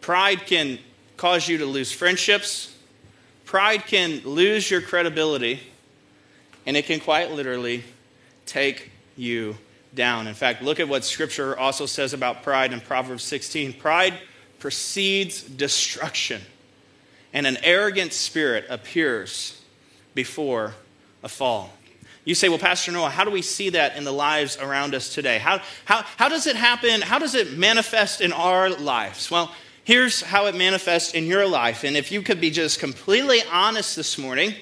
[0.00, 0.80] Pride can
[1.16, 2.74] cause you to lose friendships.
[3.44, 5.60] Pride can lose your credibility.
[6.66, 7.84] And it can quite literally
[8.46, 9.56] take you
[9.94, 10.26] down.
[10.26, 13.74] In fact, look at what Scripture also says about pride in Proverbs 16.
[13.74, 14.14] Pride
[14.58, 16.42] precedes destruction,
[17.32, 19.60] and an arrogant spirit appears
[20.14, 20.74] before
[21.22, 21.72] a fall.
[22.28, 25.14] You say, well, Pastor Noah, how do we see that in the lives around us
[25.14, 25.38] today?
[25.38, 27.00] How, how, how does it happen?
[27.00, 29.30] How does it manifest in our lives?
[29.30, 29.50] Well,
[29.82, 31.84] here's how it manifests in your life.
[31.84, 34.52] And if you could be just completely honest this morning,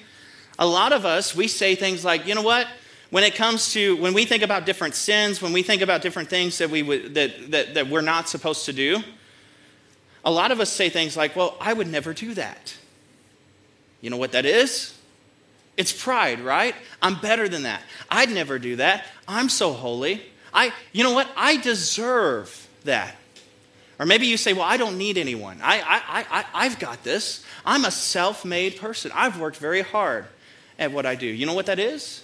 [0.60, 2.68] a lot of us, we say things like, you know what?
[3.10, 6.30] When it comes to, when we think about different sins, when we think about different
[6.30, 9.02] things that, we would, that, that, that we're not supposed to do,
[10.24, 12.76] a lot of us say things like, well, I would never do that.
[14.00, 14.95] You know what that is?
[15.76, 16.74] It's pride, right?
[17.02, 17.82] I'm better than that.
[18.10, 19.04] I'd never do that.
[19.28, 20.22] I'm so holy.
[20.52, 21.28] I, you know what?
[21.36, 23.16] I deserve that.
[23.98, 25.58] Or maybe you say, well, I don't need anyone.
[25.62, 27.44] I, I, I, I've got this.
[27.64, 29.10] I'm a self made person.
[29.14, 30.26] I've worked very hard
[30.78, 31.26] at what I do.
[31.26, 32.22] You know what that is?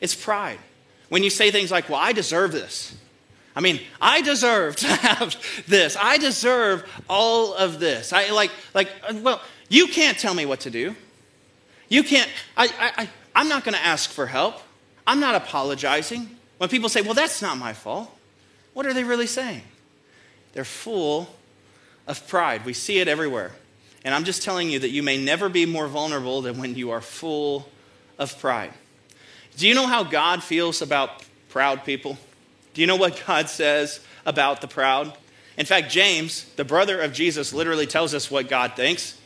[0.00, 0.58] It's pride.
[1.08, 2.96] When you say things like, well, I deserve this.
[3.56, 5.96] I mean, I deserve to have this.
[5.96, 8.12] I deserve all of this.
[8.12, 10.94] I like, like, uh, well, you can't tell me what to do.
[11.88, 14.60] You can't, I, I, I, I'm not going to ask for help.
[15.06, 16.28] I'm not apologizing.
[16.58, 18.14] When people say, well, that's not my fault,
[18.74, 19.62] what are they really saying?
[20.52, 21.28] They're full
[22.06, 22.64] of pride.
[22.64, 23.52] We see it everywhere.
[24.04, 26.90] And I'm just telling you that you may never be more vulnerable than when you
[26.90, 27.68] are full
[28.18, 28.72] of pride.
[29.56, 32.18] Do you know how God feels about proud people?
[32.74, 35.16] Do you know what God says about the proud?
[35.56, 39.18] In fact, James, the brother of Jesus, literally tells us what God thinks.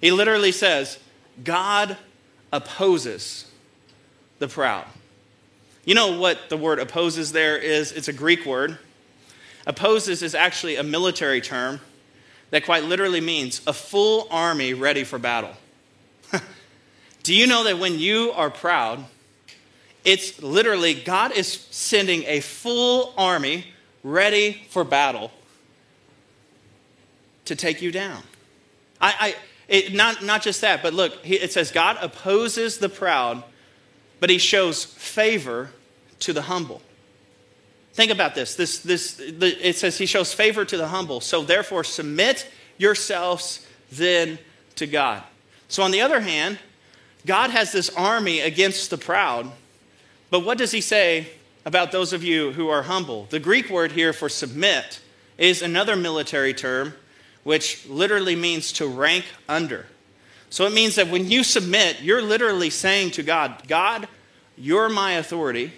[0.00, 0.98] He literally says,
[1.42, 1.96] God
[2.52, 3.50] opposes
[4.38, 4.86] the proud.
[5.84, 7.92] You know what the word opposes there is?
[7.92, 8.78] It's a Greek word.
[9.66, 11.80] Opposes is actually a military term
[12.50, 15.54] that quite literally means a full army ready for battle.
[17.22, 19.04] Do you know that when you are proud,
[20.04, 23.66] it's literally God is sending a full army
[24.02, 25.30] ready for battle
[27.44, 28.22] to take you down?
[29.00, 29.34] I, I
[29.70, 33.44] it, not, not just that, but look, it says God opposes the proud,
[34.18, 35.70] but he shows favor
[36.18, 36.82] to the humble.
[37.92, 38.56] Think about this.
[38.56, 41.20] This, this the, it says he shows favor to the humble.
[41.20, 44.38] So therefore, submit yourselves then
[44.74, 45.22] to God.
[45.68, 46.58] So on the other hand,
[47.24, 49.52] God has this army against the proud.
[50.30, 51.28] But what does he say
[51.64, 53.26] about those of you who are humble?
[53.30, 55.00] The Greek word here for submit
[55.38, 56.94] is another military term,
[57.44, 59.86] which literally means to rank under.
[60.50, 64.08] So it means that when you submit, you're literally saying to God, God,
[64.56, 65.72] you're my authority.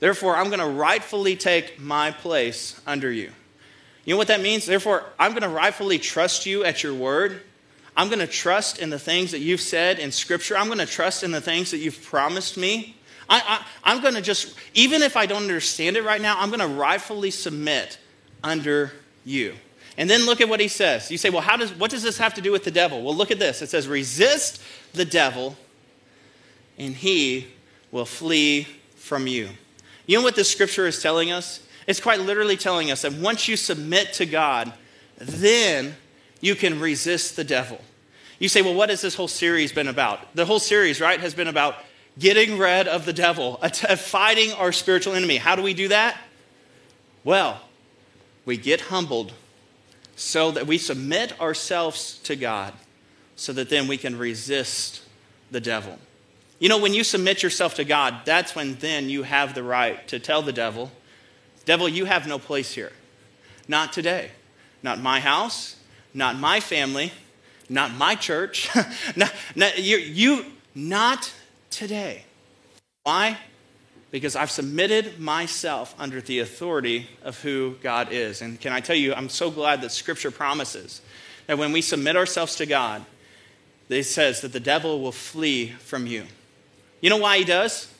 [0.00, 3.32] Therefore, I'm going to rightfully take my place under you.
[4.04, 4.64] You know what that means?
[4.64, 7.42] Therefore, I'm going to rightfully trust you at your word.
[7.96, 10.56] I'm going to trust in the things that you've said in Scripture.
[10.56, 12.96] I'm going to trust in the things that you've promised me.
[13.28, 16.60] I, am going to just, even if I don't understand it right now, I'm going
[16.60, 17.98] to rightfully submit
[18.42, 18.92] under
[19.24, 19.54] you.
[19.98, 21.10] And then look at what he says.
[21.10, 23.02] You say, well, how does, what does this have to do with the devil?
[23.02, 23.60] Well, look at this.
[23.62, 25.56] It says, resist the devil,
[26.78, 27.48] and he
[27.90, 29.48] will flee from you.
[30.06, 31.60] You know what this scripture is telling us?
[31.88, 34.72] It's quite literally telling us that once you submit to God,
[35.18, 35.96] then
[36.40, 37.80] you can resist the devil.
[38.38, 40.32] You say, well, what has this whole series been about?
[40.36, 41.74] The whole series, right, has been about
[42.16, 43.56] getting rid of the devil,
[43.96, 45.38] fighting our spiritual enemy.
[45.38, 46.16] How do we do that?
[47.24, 47.60] Well,
[48.44, 49.32] we get humbled
[50.18, 52.74] so that we submit ourselves to God
[53.36, 55.02] so that then we can resist
[55.50, 55.98] the devil.
[56.58, 60.06] You know, when you submit yourself to God, that's when then you have the right
[60.08, 60.90] to tell the devil,
[61.68, 62.92] Devil, you have no place here.
[63.68, 64.30] Not today.
[64.82, 65.76] Not my house,
[66.14, 67.12] not my family,
[67.68, 68.70] not my church.
[69.16, 71.30] not, not, you, you, not
[71.68, 72.24] today.
[73.02, 73.36] Why?
[74.10, 78.40] Because I've submitted myself under the authority of who God is.
[78.40, 81.02] And can I tell you, I'm so glad that Scripture promises
[81.46, 83.04] that when we submit ourselves to God,
[83.88, 86.24] it says that the devil will flee from you.
[87.00, 87.92] You know why he does?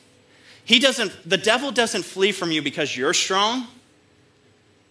[0.65, 3.67] He doesn't, the devil doesn't flee from you because you're strong.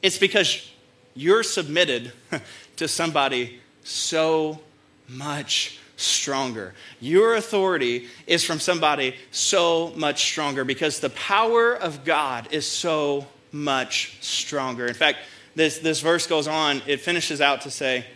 [0.02, 0.70] It's because
[1.14, 2.12] you're submitted
[2.76, 4.60] to somebody so
[5.08, 6.74] much stronger.
[7.00, 13.26] Your authority is from somebody so much stronger because the power of God is so
[13.52, 14.86] much stronger.
[14.86, 15.18] In fact,
[15.54, 18.06] this, this verse goes on, it finishes out to say,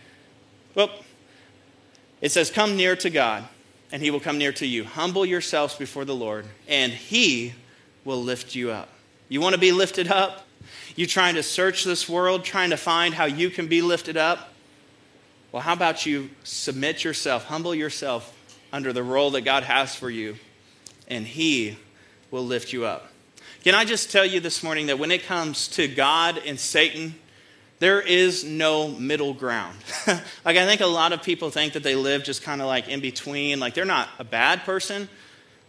[0.75, 0.89] well,
[2.21, 3.47] it says, Come near to God
[3.93, 4.83] and he will come near to you.
[4.83, 7.53] Humble yourselves before the Lord, and he
[8.03, 8.89] will lift you up.
[9.29, 10.47] You want to be lifted up?
[10.95, 14.52] You trying to search this world, trying to find how you can be lifted up?
[15.53, 18.35] Well, how about you submit yourself, humble yourself
[18.73, 20.35] under the role that God has for you,
[21.07, 21.77] and he
[22.31, 23.11] will lift you up.
[23.63, 27.13] Can I just tell you this morning that when it comes to God and Satan,
[27.77, 29.77] there is no middle ground.
[30.07, 32.87] like, I think a lot of people think that they live just kind of like
[32.87, 33.59] in between.
[33.59, 35.07] Like, they're not a bad person,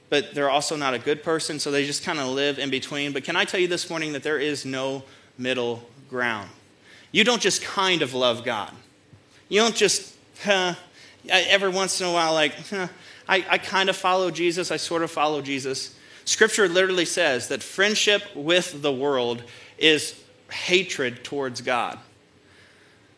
[0.08, 3.12] but they're also not a good person, so they just kind of live in between.
[3.12, 5.02] But can I tell you this morning that there is no
[5.36, 6.48] middle ground?
[7.12, 8.72] You don't just kind of love God.
[9.54, 10.12] You don't just,
[10.42, 10.74] huh,
[11.28, 12.88] every once in a while, like, huh,
[13.28, 15.94] I, I kind of follow Jesus, I sort of follow Jesus.
[16.24, 19.44] Scripture literally says that friendship with the world
[19.78, 22.00] is hatred towards God.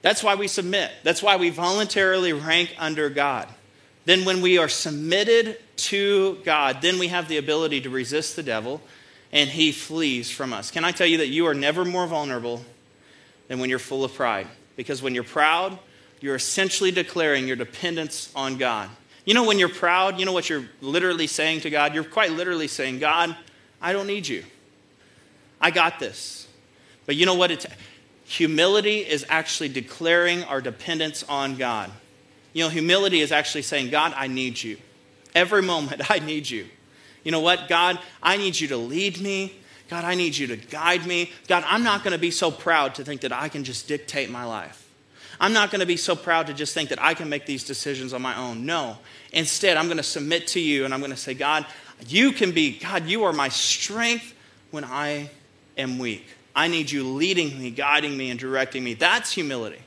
[0.02, 0.90] That's why we submit.
[1.04, 3.48] That's why we voluntarily rank under God.
[4.04, 8.42] Then, when we are submitted to God, then we have the ability to resist the
[8.42, 8.82] devil
[9.32, 10.70] and he flees from us.
[10.70, 12.62] Can I tell you that you are never more vulnerable
[13.48, 14.48] than when you're full of pride?
[14.76, 15.78] Because when you're proud,
[16.20, 18.90] you're essentially declaring your dependence on God.
[19.24, 21.94] You know, when you're proud, you know what you're literally saying to God?
[21.94, 23.36] You're quite literally saying, God,
[23.82, 24.44] I don't need you.
[25.60, 26.46] I got this.
[27.06, 27.50] But you know what?
[27.50, 27.66] It's,
[28.24, 31.90] humility is actually declaring our dependence on God.
[32.52, 34.78] You know, humility is actually saying, God, I need you.
[35.34, 36.66] Every moment, I need you.
[37.24, 37.68] You know what?
[37.68, 39.56] God, I need you to lead me.
[39.88, 41.32] God, I need you to guide me.
[41.48, 44.30] God, I'm not going to be so proud to think that I can just dictate
[44.30, 44.85] my life.
[45.40, 47.64] I'm not going to be so proud to just think that I can make these
[47.64, 48.64] decisions on my own.
[48.64, 48.98] No.
[49.32, 51.66] Instead, I'm going to submit to you and I'm going to say, God,
[52.08, 54.34] you can be, God, you are my strength
[54.70, 55.30] when I
[55.76, 56.26] am weak.
[56.54, 58.94] I need you leading me, guiding me, and directing me.
[58.94, 59.80] That's humility.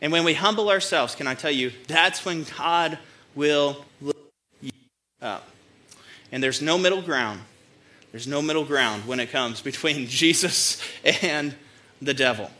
[0.00, 2.98] And when we humble ourselves, can I tell you, that's when God
[3.34, 4.18] will lift
[4.60, 4.70] you
[5.22, 5.48] up.
[6.30, 7.40] And there's no middle ground.
[8.12, 10.82] There's no middle ground when it comes between Jesus
[11.22, 11.54] and
[12.00, 12.50] the devil.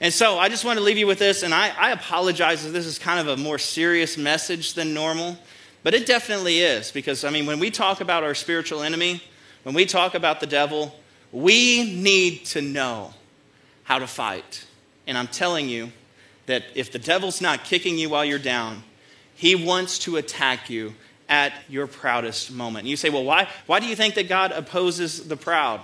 [0.00, 2.72] And so I just want to leave you with this, and I, I apologize if
[2.72, 5.36] this is kind of a more serious message than normal,
[5.82, 9.22] but it definitely is because, I mean, when we talk about our spiritual enemy,
[9.62, 10.98] when we talk about the devil,
[11.32, 13.12] we need to know
[13.84, 14.64] how to fight.
[15.06, 15.92] And I'm telling you
[16.46, 18.82] that if the devil's not kicking you while you're down,
[19.34, 20.94] he wants to attack you
[21.28, 22.80] at your proudest moment.
[22.80, 25.80] And you say, well, why, why do you think that God opposes the proud?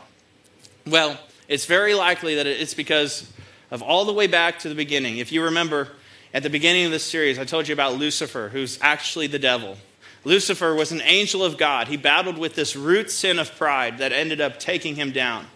[0.87, 3.31] Well, it's very likely that it's because
[3.71, 5.19] of all the way back to the beginning.
[5.19, 5.89] If you remember,
[6.33, 9.77] at the beginning of this series, I told you about Lucifer, who's actually the devil.
[10.25, 11.89] Lucifer was an angel of God.
[11.89, 15.47] He battled with this root sin of pride that ended up taking him down.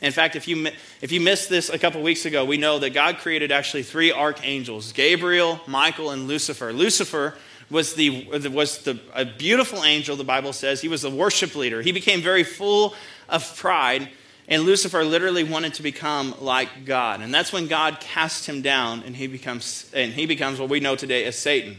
[0.00, 0.68] In fact, if you,
[1.00, 4.12] if you missed this a couple weeks ago, we know that God created actually three
[4.12, 6.72] archangels Gabriel, Michael, and Lucifer.
[6.72, 7.34] Lucifer
[7.70, 10.80] was, the, was the, a beautiful angel, the Bible says.
[10.80, 11.80] He was the worship leader.
[11.80, 12.94] He became very full
[13.28, 14.10] of pride
[14.48, 17.20] and Lucifer literally wanted to become like God.
[17.20, 20.80] And that's when God cast him down and he becomes, and he becomes what we
[20.80, 21.76] know today as Satan.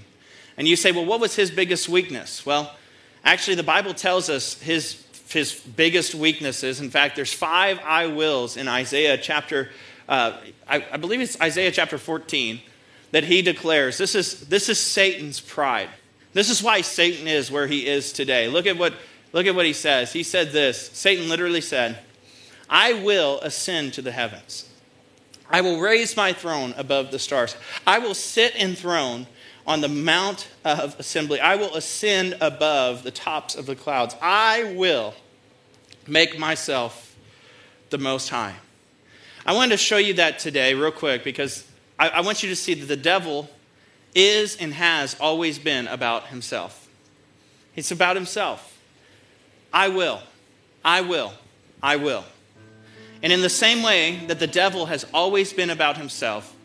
[0.58, 2.46] And you say, well, what was his biggest weakness?
[2.46, 2.74] Well,
[3.24, 6.82] actually, the Bible tells us his, his biggest weaknesses.
[6.82, 9.70] In fact, there's five I wills in Isaiah chapter,
[10.10, 10.38] uh,
[10.68, 12.62] I, I believe it's Isaiah chapter 14,
[13.12, 13.98] that he declares.
[13.98, 15.90] This is, this is Satan's pride.
[16.34, 18.48] This is why Satan is where he is today.
[18.48, 18.94] Look at what,
[19.34, 20.12] look at what he says.
[20.12, 22.00] He said this Satan literally said,
[22.70, 24.70] I will ascend to the heavens.
[25.50, 27.56] I will raise my throne above the stars.
[27.86, 29.28] I will sit enthroned
[29.68, 31.40] on the mount of assembly.
[31.40, 34.16] I will ascend above the tops of the clouds.
[34.22, 35.14] I will
[36.08, 37.16] make myself
[37.90, 38.56] the most high.
[39.46, 41.68] I wanted to show you that today, real quick, because
[42.00, 43.50] I, I want you to see that the devil
[44.16, 46.88] is and has always been about himself.
[47.76, 48.80] It's about himself.
[49.72, 50.22] I will.
[50.84, 51.34] I will.
[51.84, 52.24] I will.
[53.26, 56.56] And in the same way that the devil has always been about himself,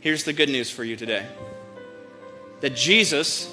[0.00, 1.26] here's the good news for you today
[2.62, 3.52] that Jesus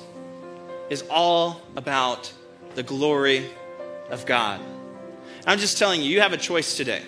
[0.89, 2.31] is all about
[2.75, 3.49] the glory
[4.09, 4.61] of God.
[5.45, 7.01] I'm just telling you, you have a choice today.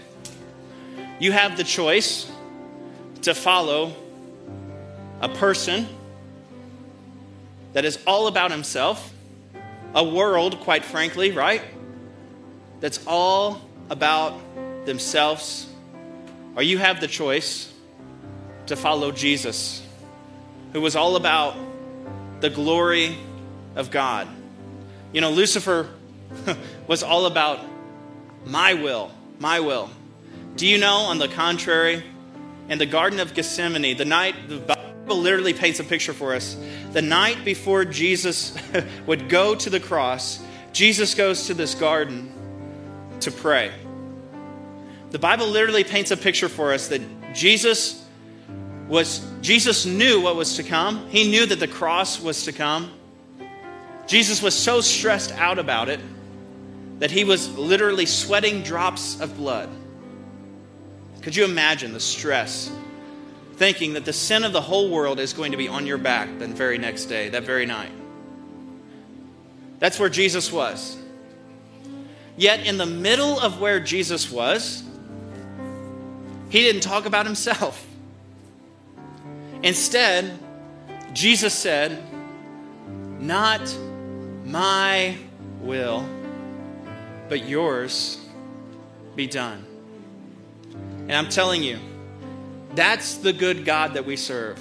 [1.20, 2.30] You have the choice
[3.22, 3.94] to follow
[5.22, 5.88] a person
[7.72, 9.14] that is all about himself,
[9.94, 11.62] a world, quite frankly, right?
[12.82, 14.38] That's all about
[14.86, 15.68] themselves,
[16.56, 17.72] or you have the choice
[18.68, 19.86] to follow Jesus,
[20.74, 21.56] who was all about
[22.42, 23.18] the glory
[23.76, 24.28] of God.
[25.14, 25.90] You know, Lucifer
[26.88, 27.60] was all about
[28.46, 29.90] my will, my will.
[30.56, 32.04] Do you know, on the contrary,
[32.70, 36.58] in the Garden of Gethsemane, the night, the Bible literally paints a picture for us.
[36.94, 38.58] The night before Jesus
[39.06, 40.40] would go to the cross,
[40.72, 42.32] Jesus goes to this garden
[43.22, 43.72] to pray.
[45.12, 47.02] The Bible literally paints a picture for us that
[47.34, 48.04] Jesus
[48.88, 51.08] was Jesus knew what was to come.
[51.10, 52.92] He knew that the cross was to come.
[54.08, 56.00] Jesus was so stressed out about it
[57.00, 59.70] that he was literally sweating drops of blood.
[61.22, 62.72] Could you imagine the stress?
[63.56, 66.40] Thinking that the sin of the whole world is going to be on your back
[66.40, 67.92] the very next day, that very night.
[69.80, 70.98] That's where Jesus was.
[72.38, 74.84] Yet, in the middle of where Jesus was,
[76.56, 77.86] he didn't talk about himself.
[79.62, 80.40] Instead,
[81.12, 82.02] Jesus said,
[83.20, 83.78] Not
[84.46, 85.18] my
[85.60, 86.08] will,
[87.28, 88.26] but yours
[89.18, 89.66] be done.
[90.72, 91.78] And I'm telling you,
[92.74, 94.58] that's the good God that we serve.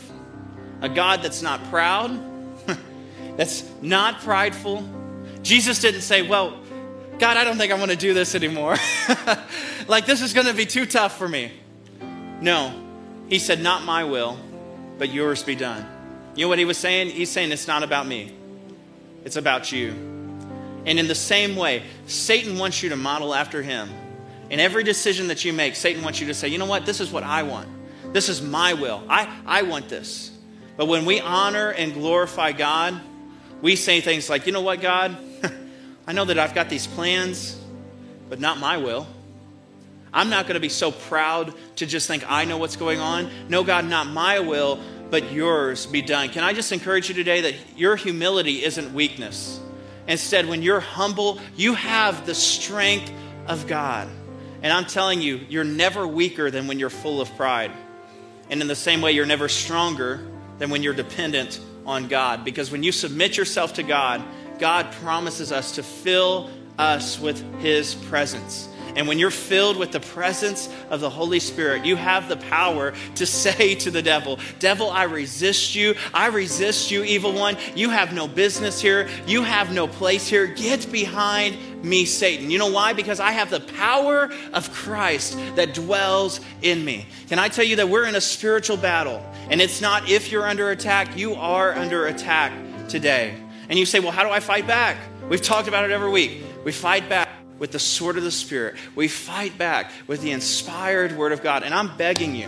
[0.81, 2.21] A God that's not proud,
[3.37, 4.83] that's not prideful.
[5.43, 6.59] Jesus didn't say, Well,
[7.21, 8.75] God, I don't think I want to do this anymore.
[9.87, 11.53] like, this is going to be too tough for me.
[12.45, 12.75] No.
[13.31, 14.39] He said, Not my will,
[14.99, 15.87] but yours be done.
[16.37, 17.09] You know what he was saying?
[17.09, 18.35] He's saying, It's not about me,
[19.25, 19.91] it's about you.
[20.87, 23.89] And in the same way, Satan wants you to model after him.
[24.51, 26.85] In every decision that you make, Satan wants you to say, You know what?
[26.85, 27.67] This is what I want.
[28.13, 29.03] This is my will.
[29.09, 30.31] I, I want this.
[30.77, 33.01] But when we honor and glorify God,
[33.63, 35.17] we say things like, You know what, God?
[36.07, 37.59] I know that I've got these plans,
[38.29, 39.07] but not my will.
[40.15, 43.31] I'm not going to be so proud to just think I know what's going on.
[43.49, 44.79] No, God, not my will,
[45.11, 46.29] but yours be done.
[46.29, 49.61] Can I just encourage you today that your humility isn't weakness?
[50.07, 53.13] Instead, when you're humble, you have the strength
[53.49, 54.09] of God.
[54.63, 57.73] And I'm telling you, you're never weaker than when you're full of pride.
[58.49, 60.27] And in the same way, you're never stronger
[60.59, 62.45] than when you're dependent on God.
[62.45, 64.23] Because when you submit yourself to God,
[64.59, 68.69] God promises us to fill us with His presence.
[68.97, 72.95] And when you're filled with the presence of the Holy Spirit, you have the power
[73.17, 75.95] to say to the devil, Devil, I resist you.
[76.13, 77.57] I resist you, evil one.
[77.75, 79.09] You have no business here.
[79.27, 80.47] You have no place here.
[80.47, 82.51] Get behind me, Satan.
[82.51, 82.93] You know why?
[82.93, 87.07] Because I have the power of Christ that dwells in me.
[87.29, 89.25] Can I tell you that we're in a spiritual battle?
[89.51, 92.53] And it's not if you're under attack, you are under attack
[92.89, 93.35] today.
[93.69, 94.97] And you say, Well, how do I fight back?
[95.29, 96.43] We've talked about it every week.
[96.65, 97.29] We fight back
[97.65, 98.77] with the sword of the Spirit.
[98.95, 101.63] We fight back with the inspired Word of God.
[101.63, 102.47] And I'm begging you,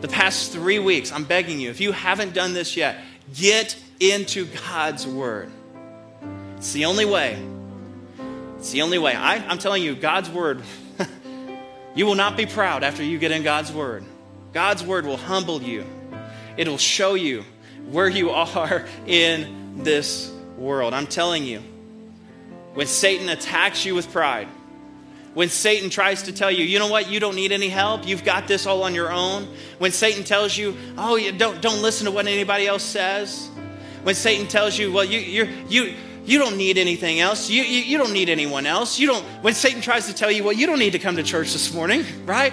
[0.00, 3.00] the past three weeks, I'm begging you, if you haven't done this yet,
[3.34, 5.50] get into God's Word.
[6.56, 7.36] It's the only way.
[8.58, 9.12] It's the only way.
[9.12, 10.62] I, am telling you, God's Word,
[11.96, 14.04] you will not be proud after you get in God's Word.
[14.52, 15.84] God's Word will humble you,
[16.56, 17.44] it'll show you
[17.90, 20.94] where you are in this world.
[20.94, 21.60] I'm telling you,
[22.76, 24.48] when Satan attacks you with pride,
[25.32, 28.22] when Satan tries to tell you, you know what, you don't need any help, you've
[28.22, 29.48] got this all on your own.
[29.78, 33.48] When Satan tells you, oh, you don't, don't listen to what anybody else says.
[34.02, 35.94] When Satan tells you, well, you, you you,
[36.26, 37.48] you don't need anything else.
[37.48, 38.98] You, you, you don't need anyone else.
[38.98, 41.22] You don't, when Satan tries to tell you, well, you don't need to come to
[41.22, 42.52] church this morning, right?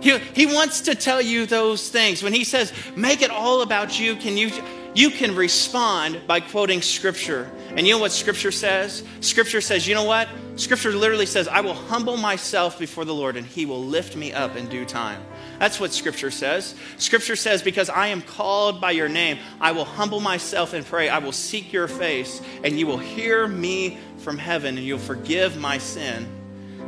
[0.00, 2.22] He, he wants to tell you those things.
[2.22, 4.50] When he says, make it all about you, can you,
[4.96, 7.50] you can respond by quoting Scripture.
[7.76, 9.04] And you know what Scripture says?
[9.20, 10.26] Scripture says, you know what?
[10.56, 14.32] Scripture literally says, I will humble myself before the Lord and he will lift me
[14.32, 15.22] up in due time.
[15.58, 16.74] That's what Scripture says.
[16.96, 21.10] Scripture says, because I am called by your name, I will humble myself and pray.
[21.10, 25.58] I will seek your face and you will hear me from heaven and you'll forgive
[25.58, 26.26] my sin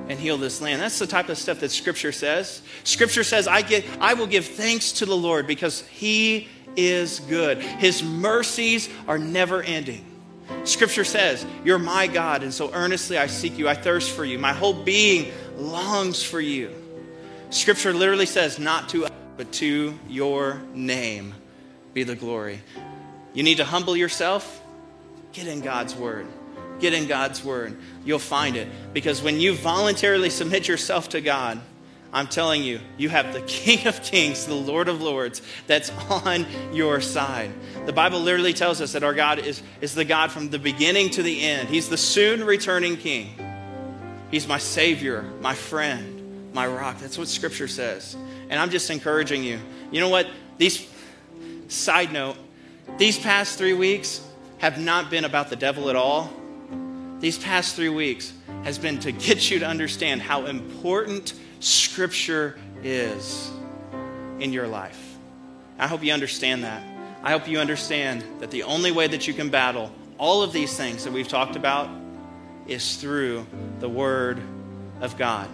[0.09, 0.81] and heal this land.
[0.81, 2.63] That's the type of stuff that Scripture says.
[2.85, 6.49] Scripture says, I, get, I will give thanks to the Lord because he
[6.79, 7.59] is good.
[7.59, 10.05] His mercies are never ending.
[10.65, 13.69] Scripture says, You're my God, and so earnestly I seek you.
[13.69, 14.39] I thirst for you.
[14.39, 16.71] My whole being longs for you.
[17.51, 21.35] Scripture literally says, Not to us, but to your name
[21.95, 22.61] be the glory.
[23.35, 24.63] You need to humble yourself.
[25.33, 26.27] Get in God's word.
[26.81, 27.77] Get in God's word.
[28.05, 28.69] You'll find it.
[28.93, 31.61] Because when you voluntarily submit yourself to God,
[32.13, 36.47] I'm telling you, you have the King of Kings, the Lord of Lords, that's on
[36.73, 37.51] your side.
[37.87, 41.11] The Bible literally tells us that our God is, is the God from the beginning
[41.11, 41.69] to the end.
[41.69, 43.35] He's the soon returning King.
[44.31, 46.99] He's my Savior, my friend, my rock.
[46.99, 48.17] That's what Scripture says.
[48.51, 49.59] And I'm just encouraging you.
[49.91, 50.29] You know what?
[50.59, 50.89] These,
[51.69, 52.37] side note,
[52.97, 54.27] these past three weeks
[54.59, 56.33] have not been about the devil at all.
[57.21, 58.33] These past three weeks
[58.65, 63.51] has been to get you to understand how important Scripture is
[64.41, 65.17] in your life.
[65.79, 66.83] I hope you understand that.
[67.23, 70.77] I hope you understand that the only way that you can battle all of these
[70.77, 71.89] things that we've talked about
[72.67, 73.47] is through
[73.81, 74.41] the Word
[75.01, 75.49] of God.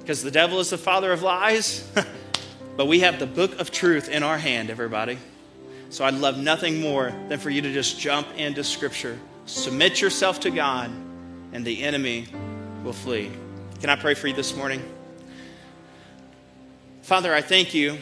[0.00, 1.88] Because the devil is the father of lies,
[2.76, 5.18] but we have the book of truth in our hand, everybody.
[5.90, 10.40] So I'd love nothing more than for you to just jump into Scripture, submit yourself
[10.40, 10.90] to God,
[11.52, 12.26] and the enemy
[12.84, 13.30] will flee.
[13.80, 14.82] Can I pray for you this morning?
[17.02, 17.98] Father, I thank you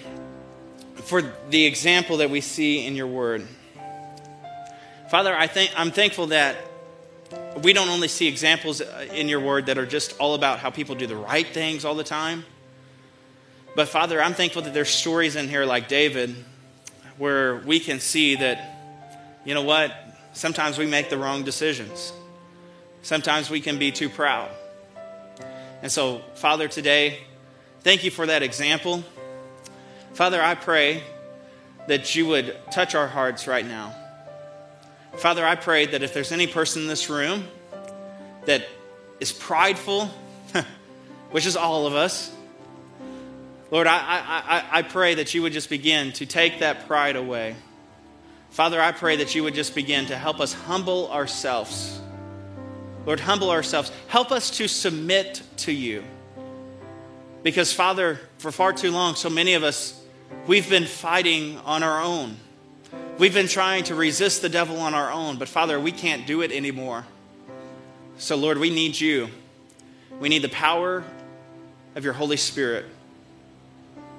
[1.05, 3.47] for the example that we see in your word.
[5.11, 6.57] Father, I think, I'm thankful that
[7.63, 10.71] we don't only see examples uh, in your word that are just all about how
[10.71, 12.45] people do the right things all the time.
[13.75, 16.35] But Father, I'm thankful that there's stories in here like David
[17.17, 18.77] where we can see that,
[19.45, 19.93] you know what,
[20.33, 22.13] sometimes we make the wrong decisions.
[23.03, 24.51] Sometimes we can be too proud.
[25.83, 27.21] And so, Father, today,
[27.81, 29.05] Thank you for that example.
[30.15, 31.03] Father, I pray
[31.87, 33.95] that you would touch our hearts right now.
[35.17, 37.45] Father, I pray that if there's any person in this room
[38.45, 38.67] that
[39.21, 40.07] is prideful,
[41.31, 42.35] which is all of us,
[43.71, 47.55] Lord, I, I, I, pray that you would just begin to take that pride away.
[48.51, 52.01] Father, I pray that you would just begin to help us humble ourselves.
[53.05, 53.93] Lord, humble ourselves.
[54.09, 56.03] Help us to submit to you.
[57.43, 60.01] Because, Father, for far too long, so many of us,
[60.47, 62.37] we've been fighting on our own.
[63.19, 66.43] We've been trying to resist the devil on our own, but Father, we can't do
[66.43, 67.05] it anymore.
[68.19, 69.29] So, Lord, we need you.
[70.21, 71.05] We need the power
[71.95, 72.85] of your Holy Spirit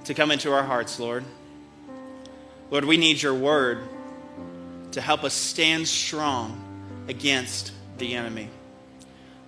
[0.05, 1.23] to come into our hearts, Lord.
[2.71, 3.79] Lord, we need your word
[4.91, 6.59] to help us stand strong
[7.07, 8.49] against the enemy.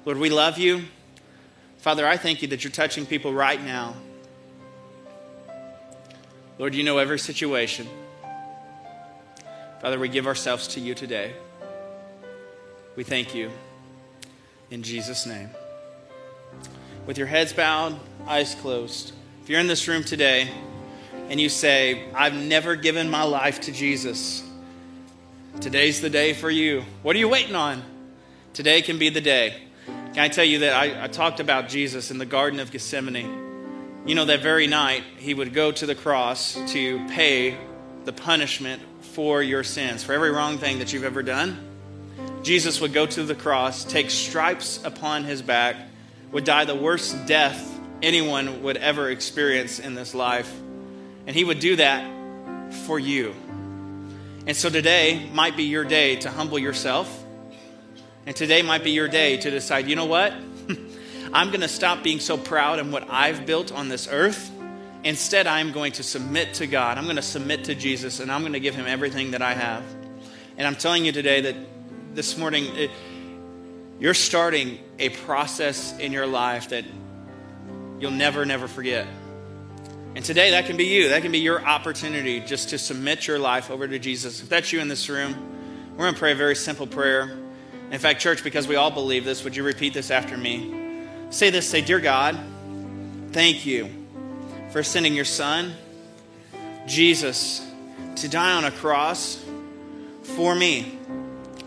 [0.06, 0.84] Lord, we love you.
[1.82, 3.96] Father, I thank you that you're touching people right now.
[6.60, 7.88] Lord, you know every situation.
[9.82, 11.34] Father, we give ourselves to you today.
[12.96, 13.50] We thank you.
[14.70, 15.50] In Jesus' name.
[17.06, 19.14] with your heads bowed, eyes closed.
[19.44, 20.50] If you're in this room today
[21.30, 24.44] and you say, I've never given my life to Jesus,
[25.60, 26.84] today's the day for you.
[27.02, 27.84] What are you waiting on?
[28.54, 29.64] Today can be the day.
[30.14, 34.04] Can I tell you that I, I talked about Jesus in the Garden of Gethsemane?
[34.06, 37.58] You know, that very night, he would go to the cross to pay
[38.04, 41.58] the punishment for your sins, for every wrong thing that you've ever done.
[42.44, 45.78] Jesus would go to the cross, take stripes upon his back,
[46.34, 50.52] would die the worst death anyone would ever experience in this life.
[51.26, 53.34] And he would do that for you.
[54.46, 57.21] And so today might be your day to humble yourself.
[58.26, 60.32] And today might be your day to decide, you know what?
[61.34, 64.52] I'm going to stop being so proud in what I've built on this earth.
[65.04, 67.00] Instead, I'm going to submit to God.
[67.00, 69.56] I'm going to submit to Jesus, and I'm going to give him everything that I
[69.56, 69.84] have.
[70.58, 71.56] And I'm telling you today that
[72.14, 72.92] this morning, it,
[74.00, 76.86] you're starting a process in your life that
[78.00, 79.08] you'll never, never forget.
[80.14, 81.10] And today, that can be you.
[81.10, 84.44] That can be your opportunity just to submit your life over to Jesus.
[84.44, 85.34] If that's you in this room,
[85.94, 87.41] we're going to pray a very simple prayer.
[87.92, 91.06] In fact, church, because we all believe this, would you repeat this after me?
[91.30, 92.40] Say this say, Dear God,
[93.32, 93.90] thank you
[94.72, 95.74] for sending your son,
[96.88, 97.66] Jesus,
[98.16, 99.44] to die on a cross
[100.24, 100.98] for me.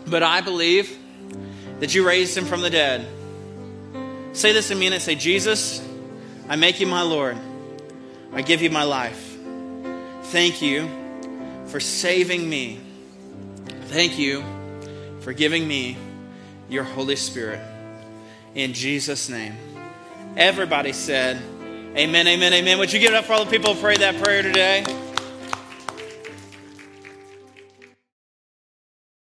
[0.07, 0.97] But I believe
[1.79, 3.05] that you raised him from the dead.
[4.33, 5.87] Say this in me and say, Jesus,
[6.49, 7.37] I make you my Lord.
[8.33, 9.37] I give you my life.
[10.23, 10.89] Thank you
[11.67, 12.81] for saving me.
[13.87, 14.43] Thank you
[15.21, 15.97] for giving me
[16.69, 17.59] your Holy Spirit
[18.55, 19.55] in Jesus' name.
[20.37, 21.41] Everybody said,
[21.95, 22.79] Amen, amen, amen.
[22.79, 24.83] Would you give it up for all the people who prayed that prayer today?